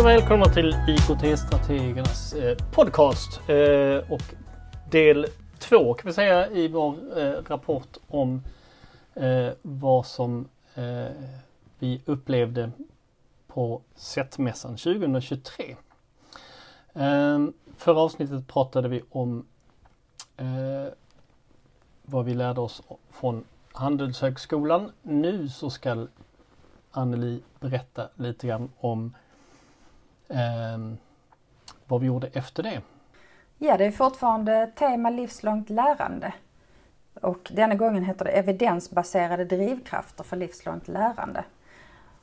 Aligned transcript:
och 0.00 0.06
välkomna 0.06 0.44
till 0.44 0.74
IKT-strategernas 0.88 2.32
eh, 2.34 2.56
podcast. 2.72 3.40
Eh, 3.48 4.12
och 4.12 4.22
del 4.90 5.26
två 5.58 5.94
kan 5.94 6.06
vi 6.06 6.12
säga 6.12 6.50
i 6.50 6.68
vår 6.68 7.18
eh, 7.18 7.32
rapport 7.48 7.96
om 8.08 8.42
vad 9.62 10.06
som 10.06 10.48
vi 11.78 12.00
upplevde 12.04 12.70
på 13.46 13.80
SET-mässan 13.94 14.76
2023. 14.76 15.76
Förra 17.76 18.00
avsnittet 18.00 18.48
pratade 18.48 18.88
vi 18.88 19.02
om 19.10 19.46
vad 22.02 22.24
vi 22.24 22.34
lärde 22.34 22.60
oss 22.60 22.82
från 23.10 23.44
Handelshögskolan. 23.72 24.92
Nu 25.02 25.48
så 25.48 25.70
ska 25.70 26.06
Anneli 26.90 27.42
berätta 27.60 28.08
lite 28.14 28.46
grann 28.46 28.70
om 28.80 29.14
eh, 30.30 30.78
vad 31.86 32.00
vi 32.00 32.06
gjorde 32.06 32.26
efter 32.32 32.62
det. 32.62 32.80
Ja, 33.58 33.76
det 33.76 33.84
är 33.84 33.90
fortfarande 33.90 34.70
tema 34.76 35.10
livslångt 35.10 35.70
lärande. 35.70 36.32
Och 37.22 37.50
denna 37.54 37.74
gången 37.74 38.04
heter 38.04 38.24
det 38.24 38.30
evidensbaserade 38.30 39.44
drivkrafter 39.44 40.24
för 40.24 40.36
livslångt 40.36 40.88
lärande. 40.88 41.44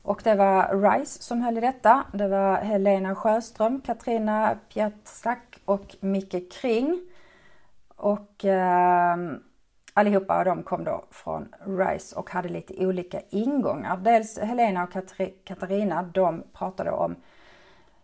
Och 0.02 0.20
det 0.24 0.34
var 0.34 0.90
RISE 0.90 1.22
som 1.22 1.42
höll 1.42 1.58
i 1.58 1.60
detta. 1.60 2.04
Det 2.12 2.28
var 2.28 2.56
Helena 2.56 3.14
Sjöström, 3.14 3.80
Katrina 3.80 4.58
Pietrsak 4.68 5.60
och 5.64 5.96
Micke 6.00 6.52
Kring. 6.52 7.00
Och 7.96 8.44
eh, 8.44 9.16
allihopa 9.94 10.44
de 10.44 10.62
kom 10.62 10.84
då 10.84 11.04
från 11.10 11.54
RISE 11.60 12.16
och 12.16 12.30
hade 12.30 12.48
lite 12.48 12.86
olika 12.86 13.20
ingångar. 13.30 13.96
Dels 13.96 14.38
Helena 14.38 14.82
och 14.82 14.92
Katarina, 15.44 16.02
de 16.02 16.42
pratade 16.52 16.90
om 16.90 17.16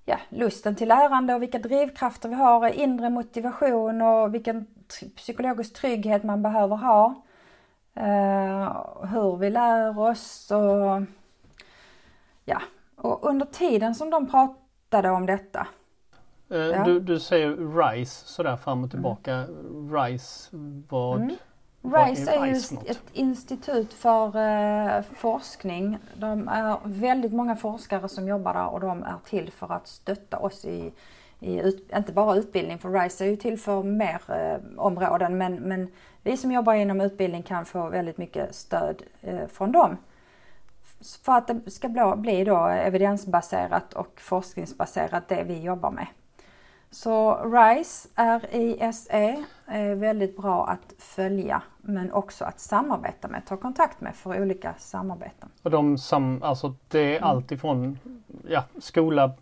ja, 0.05 0.19
lusten 0.29 0.77
till 0.77 0.89
lärande 0.89 1.35
och 1.35 1.43
vilka 1.43 1.59
drivkrafter 1.59 2.29
vi 2.29 2.35
har, 2.35 2.69
inre 2.69 3.11
motivation 3.11 4.03
och 4.03 4.35
vilken 4.35 4.67
psykologisk 5.17 5.75
trygghet 5.75 6.25
man 6.25 6.43
behöver 6.43 6.77
ha. 6.77 7.15
Uh, 7.97 9.05
hur 9.05 9.37
vi 9.37 9.51
lär 9.51 9.99
oss 9.99 10.51
och 10.51 11.03
ja, 12.45 12.63
och 12.97 13.29
under 13.29 13.47
tiden 13.47 13.95
som 13.95 14.11
de 14.11 14.31
pratade 14.31 15.11
om 15.11 15.27
detta. 15.27 15.67
Uh, 16.53 16.59
ja. 16.59 16.85
du, 16.85 17.01
du 17.01 17.21
säger 17.21 17.57
RISE 17.83 18.27
sådär 18.27 18.57
fram 18.57 18.85
och 18.85 18.91
tillbaka. 18.91 19.35
Mm. 19.35 19.97
RISE, 19.97 20.57
vad? 20.89 21.21
Mm. 21.21 21.37
RISE 21.85 22.31
är, 22.31 22.47
ju 22.47 22.55
ett 22.87 23.03
institut 23.13 23.93
för 23.93 24.37
eh, 24.37 25.03
forskning. 25.03 25.99
De 26.17 26.49
är 26.49 26.79
väldigt 26.85 27.33
många 27.33 27.57
forskare 27.57 28.09
som 28.09 28.29
jobbar 28.29 28.55
där 28.55 28.67
och 28.67 28.81
de 28.81 29.03
är 29.03 29.17
till 29.25 29.53
för 29.53 29.73
att 29.73 29.89
stötta 29.89 30.39
oss 30.39 30.65
i, 30.65 30.93
i 31.41 31.61
ut, 31.61 31.93
inte 31.97 32.13
bara 32.13 32.37
utbildning, 32.37 32.79
för 32.79 32.91
RISE 32.91 33.25
är 33.25 33.29
ju 33.29 33.37
till 33.37 33.59
för 33.59 33.83
mer 33.83 34.21
eh, 34.29 34.81
områden 34.81 35.39
men, 35.39 35.55
men 35.55 35.89
vi 36.23 36.37
som 36.37 36.53
jobbar 36.53 36.75
inom 36.75 37.01
utbildning 37.01 37.43
kan 37.43 37.65
få 37.65 37.89
väldigt 37.89 38.19
mycket 38.19 38.55
stöd 38.55 39.03
eh, 39.23 39.47
från 39.47 39.73
dem. 39.73 39.97
För 41.23 41.33
att 41.33 41.47
det 41.47 41.71
ska 41.71 41.89
bli, 41.89 42.13
bli 42.17 42.45
då 42.45 42.67
evidensbaserat 42.67 43.93
och 43.93 44.21
forskningsbaserat 44.21 45.29
det 45.29 45.45
vi 45.45 45.63
jobbar 45.63 45.91
med. 45.91 46.07
Så 46.95 47.35
RISE, 47.35 48.09
R-I-S-E, 48.15 49.45
är 49.67 49.95
väldigt 49.95 50.37
bra 50.37 50.67
att 50.67 50.95
följa 50.99 51.63
men 51.81 52.13
också 52.13 52.45
att 52.45 52.61
samarbeta 52.61 53.29
med, 53.29 53.47
ta 53.47 53.57
kontakt 53.57 54.01
med 54.01 54.17
för 54.17 54.43
olika 54.43 54.75
samarbeten. 54.79 55.49
Och 55.63 55.71
de 55.71 55.99
sam, 55.99 56.43
alltså 56.43 56.75
det 56.89 56.99
är 56.99 57.17
mm. 57.17 57.25
allt 57.25 57.53
ifrån 57.53 57.99
ja, 58.49 58.65
skola 58.79 59.33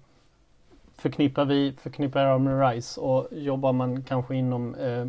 förknippar 0.96 1.44
vi 1.44 1.72
förknippar 1.80 2.20
jag 2.20 2.40
med 2.40 2.70
RISE 2.70 3.00
och 3.00 3.28
jobbar 3.32 3.72
man 3.72 4.02
kanske 4.02 4.34
inom 4.34 4.74
eh, 4.74 5.06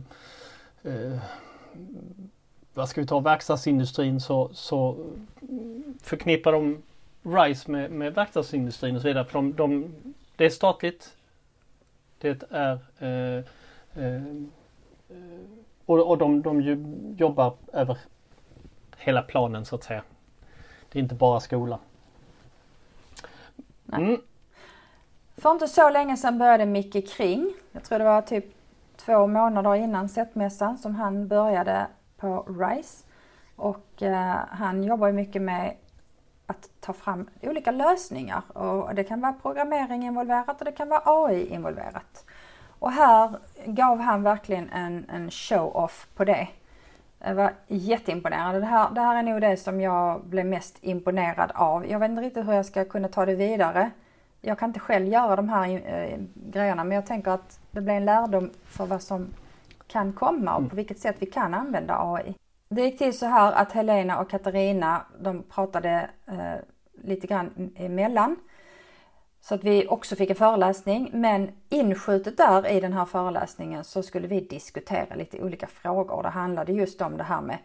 eh, 0.94 1.20
vad 2.74 2.90
ska 2.90 3.02
vi 3.02 3.08
ta, 3.08 3.20
verkstadsindustrin 3.20 4.22
så, 4.22 4.50
så 4.54 4.96
förknippar 6.02 6.52
de 6.52 6.82
RISE 7.24 7.72
med, 7.72 7.92
med 7.92 8.14
verkstadsindustrin 8.14 8.96
och 8.96 9.02
så 9.02 9.08
vidare. 9.08 9.26
För 9.26 9.34
de, 9.34 9.54
de, 9.54 9.94
det 10.36 10.46
är 10.46 10.50
statligt 10.50 11.16
det 12.24 12.44
är 12.50 12.80
eh, 13.00 13.44
eh, 14.04 14.22
och, 15.86 16.10
och 16.10 16.18
de, 16.18 16.42
de 16.42 16.62
jobbar 17.18 17.54
över 17.74 17.98
hela 18.98 19.22
planen 19.22 19.66
så 19.66 19.76
att 19.76 19.84
säga. 19.84 20.04
Det 20.92 21.00
är 21.00 21.04
inte 21.04 21.16
bara 21.16 21.40
skola. 21.40 21.80
Mm. 23.94 24.22
För 25.38 25.52
inte 25.52 25.68
så 25.68 25.90
länge 25.90 26.18
sedan 26.18 26.38
började 26.38 26.66
Micke 26.66 27.10
Kring. 27.10 27.54
Jag 27.72 27.84
tror 27.84 28.00
det 28.00 28.06
var 28.06 28.22
typ 28.22 28.46
två 28.96 29.28
månader 29.28 29.76
innan 29.76 30.10
setmässan 30.10 30.78
som 30.78 30.96
han 30.96 31.28
började 31.28 31.88
på 32.18 32.46
RISE. 32.60 33.06
Och 33.56 34.04
eh, 34.04 34.38
han 34.50 34.84
jobbar 34.84 35.08
ju 35.08 35.14
mycket 35.14 35.42
med 35.42 35.76
att 36.48 36.70
ta 36.80 36.94
fram 36.94 37.30
olika 37.42 37.72
lösningar 37.72 38.58
och 38.58 38.96
det 38.96 39.04
kan 39.04 39.22
vara 39.22 39.34
programmering 39.34 40.04
involverat 40.04 40.60
och 40.60 40.66
det 40.66 40.72
kan 40.72 40.90
vara 40.90 41.02
AI 41.06 41.48
involverat. 41.48 42.26
Och 42.80 42.92
här 42.92 43.40
gav 43.66 44.00
han 44.00 44.24
verkligen 44.24 44.70
en, 44.70 45.10
en 45.10 45.32
show-off 45.32 46.08
på 46.16 46.26
det. 46.26 46.48
Jag 47.20 47.36
var 47.36 47.54
jätteimponerad. 47.68 48.62
Det 48.62 48.66
här, 48.66 48.92
det 48.92 49.02
här 49.02 49.16
är 49.16 49.24
nog 49.24 49.42
det 49.42 49.58
som 49.58 49.82
jag 49.82 50.26
blev 50.26 50.46
mest 50.46 50.78
imponerad 50.82 51.52
av. 51.56 51.88
Jag 51.88 52.00
vet 52.00 52.10
inte 52.10 52.22
riktigt 52.22 52.48
hur 52.48 52.54
jag 52.54 52.66
ska 52.66 52.86
kunna 52.86 53.08
ta 53.08 53.26
det 53.26 53.36
vidare. 53.36 53.92
Jag 54.42 54.60
kan 54.60 54.70
inte 54.70 54.80
själv 54.80 55.08
göra 55.08 55.36
de 55.36 55.50
här 55.50 55.70
äh, 55.70 56.20
grejerna 56.34 56.84
men 56.84 56.96
jag 56.96 57.06
tänker 57.06 57.32
att 57.32 57.60
det 57.72 57.82
blir 57.82 57.94
en 57.94 58.06
lärdom 58.06 58.50
för 58.64 58.86
vad 58.86 59.02
som 59.02 59.28
kan 59.88 60.14
komma 60.14 60.56
och 60.56 60.70
på 60.70 60.76
vilket 60.76 61.00
sätt 61.00 61.16
vi 61.20 61.26
kan 61.26 61.54
använda 61.54 61.98
AI. 62.00 62.36
Det 62.70 62.82
gick 62.82 62.98
till 62.98 63.18
så 63.18 63.26
här 63.26 63.52
att 63.52 63.72
Helena 63.72 64.20
och 64.20 64.30
Katarina 64.30 65.06
de 65.20 65.44
pratade 65.44 66.10
eh, 66.28 66.56
lite 67.04 67.28
grann 67.28 67.72
emellan. 67.76 68.36
Så 69.42 69.56
att 69.56 69.64
vi 69.64 69.88
också 69.88 70.16
fick 70.16 70.30
en 70.30 70.36
föreläsning 70.36 71.10
men 71.14 71.52
inskjutet 71.70 72.38
där 72.38 72.72
i 72.72 72.80
den 72.80 72.94
här 72.94 73.06
föreläsningen 73.06 73.84
så 73.84 74.04
skulle 74.04 74.28
vi 74.28 74.40
diskutera 74.40 75.16
lite 75.16 75.42
olika 75.42 75.68
frågor. 75.68 76.24
Det 76.24 76.30
handlade 76.30 76.74
just 76.74 77.02
om 77.02 77.18
det 77.18 77.24
här 77.24 77.42
med 77.42 77.58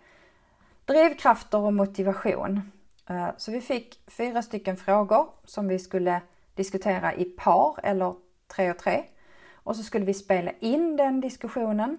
drivkrafter 0.85 1.59
och 1.59 1.73
motivation. 1.73 2.73
Eh, 3.11 3.29
så 3.37 3.53
vi 3.53 3.61
fick 3.61 4.01
fyra 4.07 4.43
stycken 4.43 4.77
frågor 4.77 5.27
som 5.45 5.69
vi 5.69 5.79
skulle 5.79 6.21
diskutera 6.55 7.15
i 7.15 7.25
par 7.25 7.81
eller 7.83 8.15
tre 8.47 8.71
och 8.71 8.79
tre. 8.79 9.05
Och 9.53 9.77
så 9.77 9.83
skulle 9.83 10.05
vi 10.05 10.15
spela 10.15 10.51
in 10.61 10.97
den 10.97 11.21
diskussionen 11.21 11.99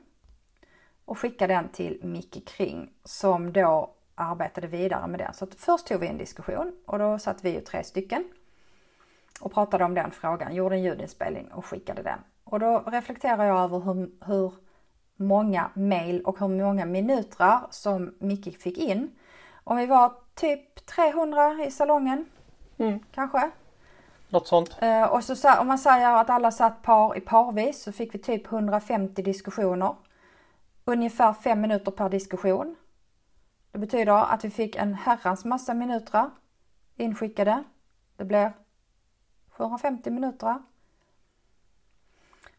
och 1.09 1.19
skicka 1.19 1.47
den 1.47 1.69
till 1.69 1.99
Micke 2.03 2.47
Kring 2.47 2.89
som 3.03 3.53
då 3.53 3.89
arbetade 4.15 4.67
vidare 4.67 5.07
med 5.07 5.19
den. 5.19 5.33
Så 5.33 5.47
först 5.57 5.87
tog 5.87 5.99
vi 5.99 6.07
en 6.07 6.17
diskussion 6.17 6.75
och 6.85 6.99
då 6.99 7.19
satt 7.19 7.43
vi 7.43 7.49
ju 7.49 7.61
tre 7.61 7.83
stycken 7.83 8.23
och 9.41 9.53
pratade 9.53 9.83
om 9.83 9.93
den 9.93 10.11
frågan, 10.11 10.55
gjorde 10.55 10.75
en 10.75 10.83
ljudinspelning 10.83 11.51
och 11.51 11.65
skickade 11.65 12.01
den. 12.01 12.19
Och 12.43 12.59
då 12.59 12.83
reflekterar 12.87 13.45
jag 13.45 13.63
över 13.63 13.79
hur, 13.79 14.11
hur 14.25 14.53
många 15.15 15.69
mail 15.73 16.21
och 16.21 16.39
hur 16.39 16.47
många 16.47 16.85
minuter 16.85 17.59
som 17.69 18.15
Micke 18.19 18.61
fick 18.61 18.77
in. 18.77 19.11
Om 19.63 19.77
vi 19.77 19.85
var 19.85 20.13
typ 20.35 20.85
300 20.85 21.65
i 21.65 21.71
salongen, 21.71 22.25
mm. 22.77 22.99
kanske. 23.11 23.51
Något 24.29 24.47
sånt. 24.47 24.77
Eh, 24.81 25.03
och 25.03 25.23
så 25.23 25.59
om 25.59 25.67
man 25.67 25.79
säger 25.79 26.13
att 26.13 26.29
alla 26.29 26.51
satt 26.51 26.81
par 26.81 27.17
i 27.17 27.21
parvis 27.21 27.83
så 27.83 27.91
fick 27.91 28.13
vi 28.13 28.19
typ 28.19 28.51
150 28.51 29.21
diskussioner. 29.21 29.95
Ungefär 30.89 31.33
5 31.33 31.61
minuter 31.61 31.91
per 31.91 32.09
diskussion. 32.09 32.75
Det 33.71 33.79
betyder 33.79 34.33
att 34.33 34.45
vi 34.45 34.49
fick 34.49 34.75
en 34.75 34.93
herrans 34.93 35.45
massa 35.45 35.73
minuter 35.73 36.29
inskickade. 36.95 37.63
Det 38.15 38.25
blir 38.25 38.51
750 39.49 40.09
minuter. 40.09 40.63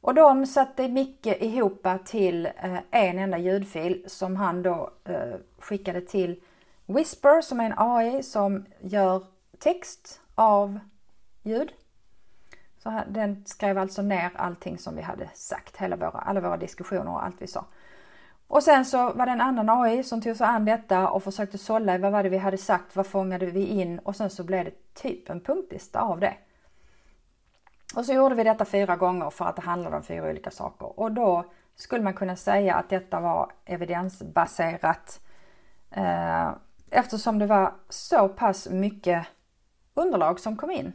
Och 0.00 0.14
de 0.14 0.46
satte 0.46 0.88
Micke 0.88 1.26
ihop 1.26 1.86
till 2.04 2.46
eh, 2.46 2.78
en 2.90 3.18
enda 3.18 3.38
ljudfil 3.38 4.04
som 4.06 4.36
han 4.36 4.62
då 4.62 4.90
eh, 5.04 5.34
skickade 5.58 6.00
till 6.00 6.42
Whisper 6.86 7.40
som 7.40 7.60
är 7.60 7.64
en 7.64 7.74
AI 7.76 8.22
som 8.22 8.64
gör 8.80 9.24
text 9.58 10.20
av 10.34 10.80
ljud. 11.42 11.72
Så 12.78 13.02
den 13.08 13.44
skrev 13.46 13.78
alltså 13.78 14.02
ner 14.02 14.30
allting 14.34 14.78
som 14.78 14.96
vi 14.96 15.02
hade 15.02 15.30
sagt, 15.34 15.76
hela 15.76 15.96
våra, 15.96 16.10
alla 16.10 16.40
våra 16.40 16.56
diskussioner 16.56 17.08
och 17.08 17.24
allt 17.24 17.42
vi 17.42 17.46
sa. 17.46 17.64
Och 18.50 18.62
sen 18.62 18.84
så 18.84 19.12
var 19.12 19.26
det 19.26 19.32
en 19.32 19.40
annan 19.40 19.68
AI 19.68 20.02
som 20.02 20.20
tog 20.20 20.36
sig 20.36 20.46
an 20.46 20.64
detta 20.64 21.08
och 21.08 21.22
försökte 21.22 21.58
sålla 21.58 21.94
i 21.94 21.98
vad 21.98 22.12
var 22.12 22.22
det 22.22 22.28
vi 22.28 22.36
hade 22.36 22.58
sagt, 22.58 22.96
vad 22.96 23.06
fångade 23.06 23.46
vi 23.46 23.66
in 23.66 23.98
och 23.98 24.16
sen 24.16 24.30
så 24.30 24.44
blev 24.44 24.64
det 24.64 24.94
typ 24.94 25.30
en 25.30 25.40
punktlista 25.40 26.00
av 26.00 26.20
det. 26.20 26.34
Och 27.94 28.04
så 28.04 28.12
gjorde 28.12 28.34
vi 28.34 28.44
detta 28.44 28.64
fyra 28.64 28.96
gånger 28.96 29.30
för 29.30 29.44
att 29.44 29.56
det 29.56 29.62
handlade 29.62 29.96
om 29.96 30.02
fyra 30.02 30.30
olika 30.30 30.50
saker. 30.50 31.00
Och 31.00 31.12
då 31.12 31.44
skulle 31.76 32.04
man 32.04 32.14
kunna 32.14 32.36
säga 32.36 32.74
att 32.74 32.88
detta 32.88 33.20
var 33.20 33.52
evidensbaserat 33.64 35.20
eh, 35.90 36.50
eftersom 36.90 37.38
det 37.38 37.46
var 37.46 37.72
så 37.88 38.28
pass 38.28 38.68
mycket 38.68 39.26
underlag 39.94 40.40
som 40.40 40.56
kom 40.56 40.70
in. 40.70 40.92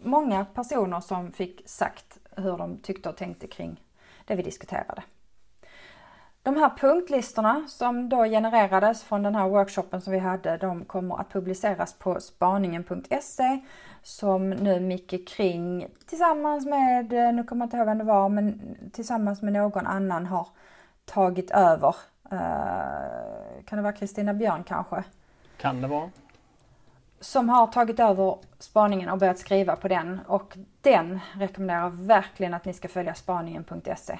många 0.00 0.44
personer 0.44 1.00
som 1.00 1.32
fick 1.32 1.68
sagt 1.68 2.18
hur 2.36 2.58
de 2.58 2.78
tyckte 2.78 3.08
och 3.08 3.16
tänkte 3.16 3.46
kring 3.46 3.80
det 4.24 4.34
vi 4.34 4.42
diskuterade. 4.42 5.02
De 6.44 6.56
här 6.56 6.70
punktlistorna 6.70 7.64
som 7.68 8.08
då 8.08 8.24
genererades 8.24 9.02
från 9.02 9.22
den 9.22 9.34
här 9.34 9.48
workshopen 9.48 10.00
som 10.00 10.12
vi 10.12 10.18
hade, 10.18 10.56
de 10.56 10.84
kommer 10.84 11.20
att 11.20 11.32
publiceras 11.32 11.94
på 11.94 12.20
spaningen.se 12.20 13.60
som 14.02 14.50
nu 14.50 14.80
Micke 14.80 15.28
Kring 15.28 15.86
tillsammans 16.06 16.66
med, 16.66 17.12
nu 17.34 17.44
kommer 17.44 17.62
jag 17.62 17.66
inte 17.66 17.76
ihåg 17.76 17.86
vem 17.86 17.98
det 17.98 18.04
var, 18.04 18.28
men 18.28 18.76
tillsammans 18.92 19.42
med 19.42 19.52
någon 19.52 19.86
annan 19.86 20.26
har 20.26 20.48
tagit 21.04 21.50
över. 21.50 21.96
Uh, 22.32 23.64
kan 23.64 23.76
det 23.76 23.82
vara 23.82 23.92
Kristina 23.92 24.34
Björn 24.34 24.64
kanske? 24.64 25.04
Kan 25.56 25.80
det 25.80 25.88
vara. 25.88 26.10
Som 27.20 27.48
har 27.48 27.66
tagit 27.66 28.00
över 28.00 28.38
spaningen 28.58 29.08
och 29.08 29.18
börjat 29.18 29.38
skriva 29.38 29.76
på 29.76 29.88
den 29.88 30.20
och 30.26 30.56
den 30.80 31.20
rekommenderar 31.32 31.90
verkligen 31.90 32.54
att 32.54 32.64
ni 32.64 32.72
ska 32.72 32.88
följa 32.88 33.14
spaningen.se. 33.14 34.18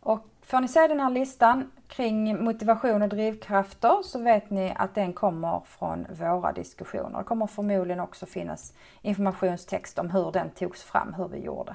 Och 0.00 0.26
får 0.46 0.60
ni 0.60 0.68
se 0.68 0.86
den 0.86 1.00
här 1.00 1.10
listan 1.10 1.70
kring 1.88 2.44
motivation 2.44 3.02
och 3.02 3.08
drivkrafter 3.08 4.02
så 4.02 4.18
vet 4.18 4.50
ni 4.50 4.72
att 4.76 4.94
den 4.94 5.12
kommer 5.12 5.60
från 5.66 6.06
våra 6.10 6.52
diskussioner. 6.52 7.18
Det 7.18 7.24
kommer 7.24 7.46
förmodligen 7.46 8.00
också 8.00 8.26
finnas 8.26 8.74
informationstext 9.02 9.98
om 9.98 10.10
hur 10.10 10.32
den 10.32 10.50
togs 10.50 10.82
fram, 10.82 11.14
hur 11.14 11.28
vi 11.28 11.38
gjorde. 11.38 11.74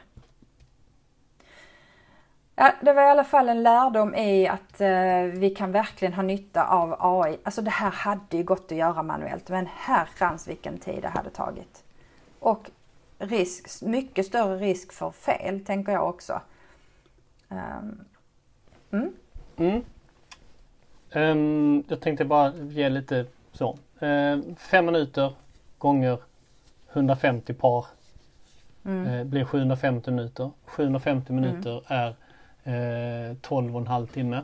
Ja, 2.55 2.71
det 2.81 2.93
var 2.93 3.03
i 3.03 3.09
alla 3.09 3.23
fall 3.23 3.49
en 3.49 3.63
lärdom 3.63 4.15
i 4.15 4.47
att 4.47 4.81
eh, 4.81 5.23
vi 5.23 5.53
kan 5.57 5.71
verkligen 5.71 6.13
ha 6.13 6.23
nytta 6.23 6.67
av 6.67 6.95
AI. 6.99 7.37
Alltså 7.43 7.61
det 7.61 7.71
här 7.71 7.91
hade 7.91 8.37
ju 8.37 8.43
gått 8.43 8.71
att 8.71 8.77
göra 8.77 9.03
manuellt 9.03 9.49
men 9.49 9.67
herrans 9.75 10.47
vilken 10.47 10.77
tid 10.77 11.01
det 11.01 11.07
hade 11.07 11.29
tagit. 11.29 11.83
Och 12.39 12.71
risk, 13.17 13.81
mycket 13.81 14.25
större 14.25 14.57
risk 14.57 14.93
för 14.93 15.11
fel 15.11 15.65
tänker 15.65 15.91
jag 15.91 16.09
också. 16.09 16.41
Um, 17.49 18.05
mm. 18.91 19.13
Mm. 19.55 19.83
Um, 21.13 21.83
jag 21.87 22.01
tänkte 22.01 22.25
bara 22.25 22.53
ge 22.55 22.89
lite 22.89 23.25
så. 23.51 23.77
Uh, 24.03 24.55
fem 24.57 24.85
minuter 24.85 25.33
gånger 25.77 26.19
150 26.93 27.53
par 27.53 27.85
mm. 28.85 29.07
uh, 29.07 29.23
blir 29.23 29.45
750 29.45 30.11
minuter. 30.11 30.51
750 30.65 31.33
minuter 31.33 31.71
mm. 31.71 31.83
är 31.87 32.15
eh, 32.63 33.35
12 33.41 33.75
och 33.75 33.81
en 33.81 33.87
halv 33.87 34.07
timme. 34.07 34.43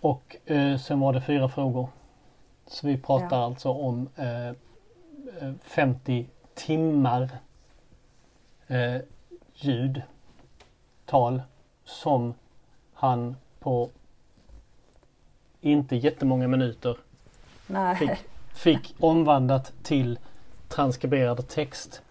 Och 0.00 0.36
eh, 0.44 0.78
sen 0.78 1.00
var 1.00 1.12
det 1.12 1.20
fyra 1.20 1.48
frågor. 1.48 1.88
Så 2.66 2.86
vi 2.86 2.98
pratar 2.98 3.36
ja. 3.36 3.44
alltså 3.44 3.68
om 3.68 4.08
eh, 4.16 5.56
50 5.62 6.20
eh, 6.20 6.26
timmar 6.54 7.28
eh, 8.66 8.96
ljud, 9.54 10.02
tal 11.06 11.42
som 11.84 12.34
han 12.92 13.36
på 13.60 13.90
inte 15.60 15.96
jättemånga 15.96 16.48
minuter 16.48 16.96
fick, 17.98 18.10
fick 18.54 18.94
omvandlat 19.00 19.72
till 19.82 20.18
transkriberad 20.68 21.48
text 21.48 22.02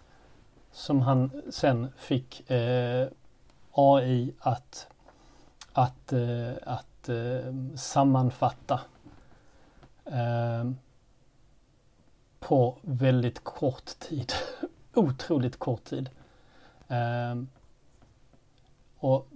som 0.72 1.00
han 1.00 1.42
sen 1.50 1.88
fick 1.96 2.50
eh, 2.50 3.08
AI 3.72 4.32
att, 4.38 4.86
att, 5.72 6.12
eh, 6.12 6.52
att 6.62 7.08
eh, 7.08 7.76
sammanfatta 7.76 8.80
eh, 10.04 10.70
på 12.40 12.78
väldigt 12.82 13.44
kort 13.44 13.98
tid. 13.98 14.32
Otroligt 14.94 15.58
kort 15.58 15.84
tid. 15.84 16.10
och 18.98 19.26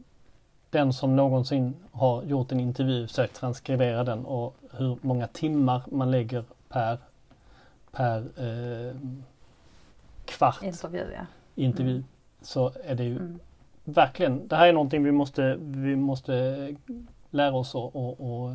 den 0.70 0.92
som 0.92 1.16
någonsin 1.16 1.76
har 1.92 2.22
gjort 2.22 2.52
en 2.52 2.60
intervju 2.60 3.06
försökt 3.06 3.36
transkribera 3.36 4.04
den 4.04 4.24
och 4.24 4.56
hur 4.70 4.98
många 5.00 5.26
timmar 5.26 5.82
man 5.86 6.10
lägger 6.10 6.44
per, 6.68 6.98
per 7.90 8.18
eh, 8.18 8.96
kvart 10.24 10.62
intervju, 10.62 11.12
ja. 11.14 11.26
intervju 11.54 11.92
mm. 11.92 12.04
så 12.42 12.72
är 12.84 12.94
det 12.94 13.04
ju 13.04 13.16
mm 13.16 13.38
verkligen, 13.88 14.48
det 14.48 14.56
här 14.56 14.68
är 14.68 14.72
någonting 14.72 15.04
vi 15.04 15.12
måste, 15.12 15.56
vi 15.60 15.96
måste 15.96 16.68
lära 17.30 17.54
oss 17.54 17.74
att 17.74 17.94
och, 17.94 18.20
och 18.20 18.54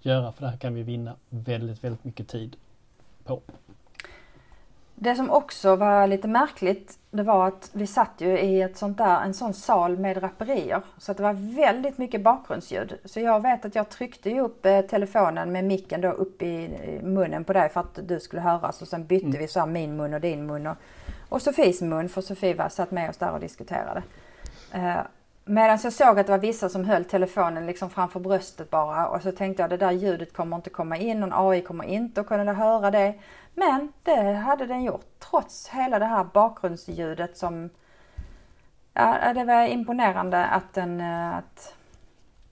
göra 0.00 0.32
för 0.32 0.44
det 0.44 0.50
här 0.50 0.56
kan 0.56 0.74
vi 0.74 0.82
vinna 0.82 1.14
väldigt, 1.28 1.84
väldigt 1.84 2.04
mycket 2.04 2.28
tid 2.28 2.56
på. 3.24 3.40
Det 4.98 5.14
som 5.14 5.30
också 5.30 5.76
var 5.76 6.06
lite 6.06 6.28
märkligt, 6.28 6.98
det 7.10 7.22
var 7.22 7.46
att 7.46 7.70
vi 7.72 7.86
satt 7.86 8.12
ju 8.18 8.38
i 8.38 8.62
ett 8.62 8.76
sånt 8.76 8.98
där, 8.98 9.20
en 9.20 9.34
sån 9.34 9.54
sal 9.54 9.98
med 9.98 10.16
draperier. 10.16 10.82
Så 10.98 11.10
att 11.10 11.16
det 11.16 11.22
var 11.22 11.32
väldigt 11.56 11.98
mycket 11.98 12.22
bakgrundsljud. 12.22 12.98
Så 13.04 13.20
jag 13.20 13.42
vet 13.42 13.64
att 13.64 13.74
jag 13.74 13.88
tryckte 13.88 14.30
ju 14.30 14.40
upp 14.40 14.66
eh, 14.66 14.80
telefonen 14.80 15.52
med 15.52 15.64
micken 15.64 16.00
då 16.00 16.08
upp 16.08 16.42
i 16.42 16.70
munnen 17.02 17.44
på 17.44 17.52
dig 17.52 17.68
för 17.68 17.80
att 17.80 17.98
du 18.08 18.20
skulle 18.20 18.42
höras. 18.42 18.82
Och 18.82 18.88
sen 18.88 19.06
bytte 19.06 19.26
mm. 19.26 19.38
vi 19.38 19.48
så 19.48 19.66
min 19.66 19.96
mun 19.96 20.14
och 20.14 20.20
din 20.20 20.46
mun 20.46 20.66
och, 20.66 20.76
och 21.28 21.42
Sofies 21.42 21.80
mun 21.80 22.08
för 22.08 22.20
Sofie 22.20 22.54
var 22.54 22.68
satt 22.68 22.90
med 22.90 23.10
oss 23.10 23.16
där 23.16 23.32
och 23.32 23.40
diskuterade. 23.40 24.02
Eh, 25.46 25.52
Medan 25.52 25.78
jag 25.82 25.92
såg 25.92 26.18
att 26.18 26.26
det 26.26 26.32
var 26.32 26.38
vissa 26.38 26.68
som 26.68 26.84
höll 26.84 27.04
telefonen 27.04 27.66
liksom 27.66 27.90
framför 27.90 28.20
bröstet 28.20 28.70
bara 28.70 29.08
och 29.08 29.22
så 29.22 29.32
tänkte 29.32 29.62
jag 29.62 29.70
det 29.70 29.76
där 29.76 29.92
ljudet 29.92 30.32
kommer 30.32 30.56
inte 30.56 30.70
komma 30.70 30.96
in, 30.96 31.20
någon 31.20 31.32
AI 31.32 31.62
kommer 31.62 31.84
inte 31.84 32.20
att 32.20 32.26
kunna 32.26 32.52
höra 32.52 32.90
det. 32.90 33.14
Men 33.54 33.92
det 34.02 34.32
hade 34.32 34.66
den 34.66 34.84
gjort 34.84 35.06
trots 35.18 35.68
hela 35.68 35.98
det 35.98 36.06
här 36.06 36.24
bakgrundsljudet 36.24 37.36
som 37.36 37.70
Ja, 38.98 39.32
det 39.34 39.44
var 39.44 39.66
imponerande 39.66 40.44
att, 40.44 40.74
den, 40.74 41.00
eh, 41.00 41.36
att 41.36 41.74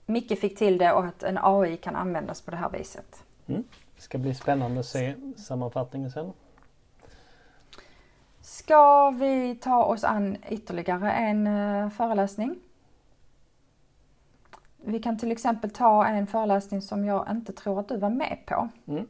Micke 0.06 0.38
fick 0.41 0.58
till 0.58 0.79
det 0.79 0.93
och 0.93 1.05
att 1.05 1.23
en 1.23 1.38
AI 1.43 1.76
kan 1.76 1.96
användas 1.96 2.43
på 2.43 2.50
det 2.50 2.56
här 2.56 2.70
viset. 2.70 3.25
Mm. 3.46 3.64
Det 3.96 4.02
ska 4.02 4.19
bli 4.19 4.35
spännande 4.35 4.81
att 4.81 4.87
se 4.87 5.14
sammanfattningen 5.37 6.11
sen. 6.11 6.32
Ska 8.41 9.11
vi 9.11 9.55
ta 9.55 9.85
oss 9.85 10.05
an 10.05 10.37
ytterligare 10.49 11.12
en 11.12 11.46
uh, 11.46 11.91
föreläsning? 11.91 12.56
Vi 14.86 14.98
kan 14.98 15.19
till 15.19 15.32
exempel 15.32 15.70
ta 15.70 16.06
en 16.06 16.26
föreläsning 16.26 16.82
som 16.82 17.05
jag 17.05 17.31
inte 17.31 17.53
tror 17.53 17.81
att 17.81 17.88
du 17.88 17.96
var 17.96 18.10
med 18.10 18.38
på. 18.46 18.69
Mm. 18.86 19.06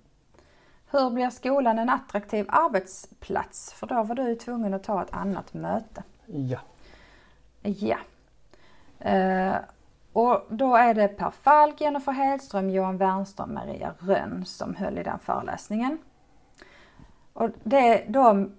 Hur 0.91 1.11
blir 1.11 1.31
skolan 1.31 1.79
en 1.79 1.89
attraktiv 1.89 2.47
arbetsplats? 2.49 3.73
För 3.73 3.87
då 3.87 4.03
var 4.03 4.15
du 4.15 4.35
tvungen 4.35 4.75
att 4.75 4.85
ta 4.85 5.03
ett 5.03 5.15
annat 5.15 5.55
möte. 5.55 6.03
Ja. 6.27 6.59
Ja. 7.63 7.97
Uh, 9.07 9.57
och 10.13 10.47
då 10.49 10.77
är 10.77 10.95
det 10.95 11.09
Per 11.09 11.31
Falk, 11.31 11.81
Jennifer 11.81 12.13
Hedström, 12.13 12.71
Johan 12.71 12.99
Wernström, 12.99 13.55
Maria 13.55 13.95
Rönn 13.99 14.45
som 14.47 14.75
höll 14.75 14.99
i 14.99 15.03
den 15.03 15.19
föreläsningen. 15.19 15.99
Och 17.33 17.51
det, 17.63 18.05
de 18.09 18.53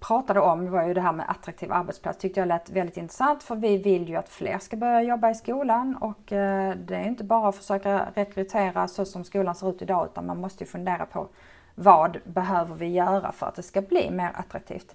pratade 0.00 0.40
om 0.40 0.70
var 0.70 0.86
ju 0.86 0.94
det 0.94 1.00
här 1.00 1.12
med 1.12 1.30
attraktiv 1.30 1.72
arbetsplats. 1.72 2.18
Tyckte 2.18 2.40
jag 2.40 2.48
lät 2.48 2.70
väldigt 2.70 2.96
intressant 2.96 3.42
för 3.42 3.56
vi 3.56 3.76
vill 3.76 4.08
ju 4.08 4.16
att 4.16 4.28
fler 4.28 4.58
ska 4.58 4.76
börja 4.76 5.02
jobba 5.02 5.30
i 5.30 5.34
skolan 5.34 5.96
och 5.96 6.32
eh, 6.32 6.76
det 6.76 6.96
är 6.96 7.04
inte 7.04 7.24
bara 7.24 7.48
att 7.48 7.56
försöka 7.56 8.06
rekrytera 8.14 8.88
så 8.88 9.04
som 9.04 9.24
skolan 9.24 9.54
ser 9.54 9.70
ut 9.70 9.82
idag 9.82 10.06
utan 10.06 10.26
man 10.26 10.40
måste 10.40 10.64
ju 10.64 10.70
fundera 10.70 11.06
på 11.06 11.28
vad 11.74 12.18
behöver 12.24 12.74
vi 12.74 12.86
göra 12.86 13.32
för 13.32 13.46
att 13.46 13.54
det 13.54 13.62
ska 13.62 13.82
bli 13.82 14.10
mer 14.10 14.30
attraktivt. 14.34 14.94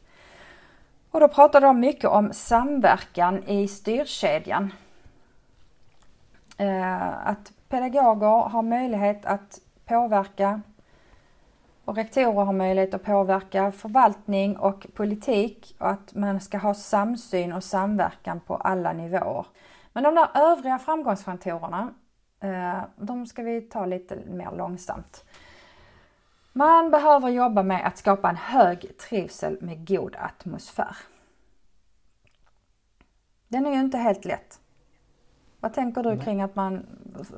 Och 1.11 1.19
då 1.19 1.27
pratade 1.27 1.65
de 1.65 1.79
mycket 1.79 2.09
om 2.09 2.33
samverkan 2.33 3.43
i 3.43 3.67
styrkedjan. 3.67 4.73
Eh, 6.57 7.27
att 7.27 7.51
pedagoger 7.69 8.49
har 8.49 8.61
möjlighet 8.61 9.25
att 9.25 9.59
påverka 9.85 10.61
och 11.91 11.97
rektorer 11.97 12.45
har 12.45 12.53
möjlighet 12.53 12.93
att 12.93 13.03
påverka 13.03 13.71
förvaltning 13.71 14.57
och 14.57 14.87
politik 14.93 15.75
och 15.79 15.89
att 15.89 16.15
man 16.15 16.39
ska 16.39 16.57
ha 16.57 16.73
samsyn 16.73 17.53
och 17.53 17.63
samverkan 17.63 18.39
på 18.39 18.55
alla 18.55 18.93
nivåer. 18.93 19.45
Men 19.93 20.03
de 20.03 20.15
där 20.15 20.29
övriga 20.33 20.79
framgångsfaktorerna, 20.79 21.93
eh, 22.39 22.81
de 22.95 23.25
ska 23.25 23.43
vi 23.43 23.61
ta 23.61 23.85
lite 23.85 24.15
mer 24.15 24.51
långsamt. 24.51 25.23
Man 26.53 26.91
behöver 26.91 27.29
jobba 27.29 27.63
med 27.63 27.87
att 27.87 27.97
skapa 27.97 28.29
en 28.29 28.35
hög 28.35 28.97
trivsel 28.97 29.57
med 29.61 29.87
god 29.87 30.15
atmosfär. 30.15 30.97
Den 33.47 33.65
är 33.65 33.71
ju 33.71 33.79
inte 33.79 33.97
helt 33.97 34.25
lätt. 34.25 34.59
Vad 35.59 35.73
tänker 35.73 36.03
du 36.03 36.19
kring 36.19 36.41
att 36.41 36.55
man, 36.55 36.85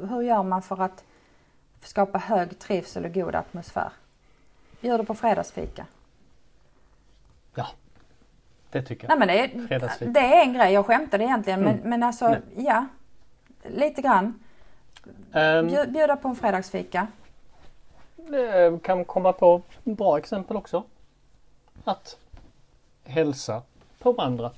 hur 0.09 0.21
gör 0.21 0.43
man 0.43 0.61
för 0.61 0.81
att 0.81 1.03
skapa 1.81 2.17
hög 2.17 2.59
trivsel 2.59 3.05
och 3.05 3.13
god 3.13 3.35
atmosfär? 3.35 3.91
Bjuder 4.83 5.03
på 5.03 5.15
fredagsfika. 5.15 5.85
Ja, 7.55 7.67
det 8.71 8.81
tycker 8.81 9.07
jag. 9.07 9.19
Nej, 9.19 9.19
men 9.19 9.27
det, 9.27 9.43
är, 9.43 10.13
det 10.13 10.19
är 10.19 10.41
en 10.41 10.53
grej, 10.53 10.73
jag 10.73 10.85
skämtade 10.85 11.23
egentligen 11.23 11.59
mm. 11.59 11.75
men, 11.75 11.89
men 11.89 12.03
alltså 12.03 12.27
Nej. 12.27 12.41
ja, 12.55 12.85
lite 13.63 14.01
grann. 14.01 14.39
Um, 15.33 15.67
bjuda 15.67 16.15
på 16.15 16.27
en 16.27 16.35
fredagsfika. 16.35 17.07
Det 18.15 18.83
kan 18.83 19.05
komma 19.05 19.33
på 19.33 19.61
bra 19.83 20.17
exempel 20.17 20.57
också. 20.57 20.83
att 21.83 22.17
hälsa 23.03 23.61
på 23.99 24.11
varandra. 24.11 24.51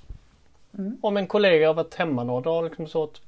Mm. 0.78 0.98
Om 1.02 1.18
en 1.18 1.28
kollega 1.28 1.68
har 1.68 1.74
varit 1.74 1.96
hemma 1.96 2.24
några 2.24 2.42
dagar 2.42 2.70
liksom 2.70 2.88
så 2.88 3.04
att 3.04 3.22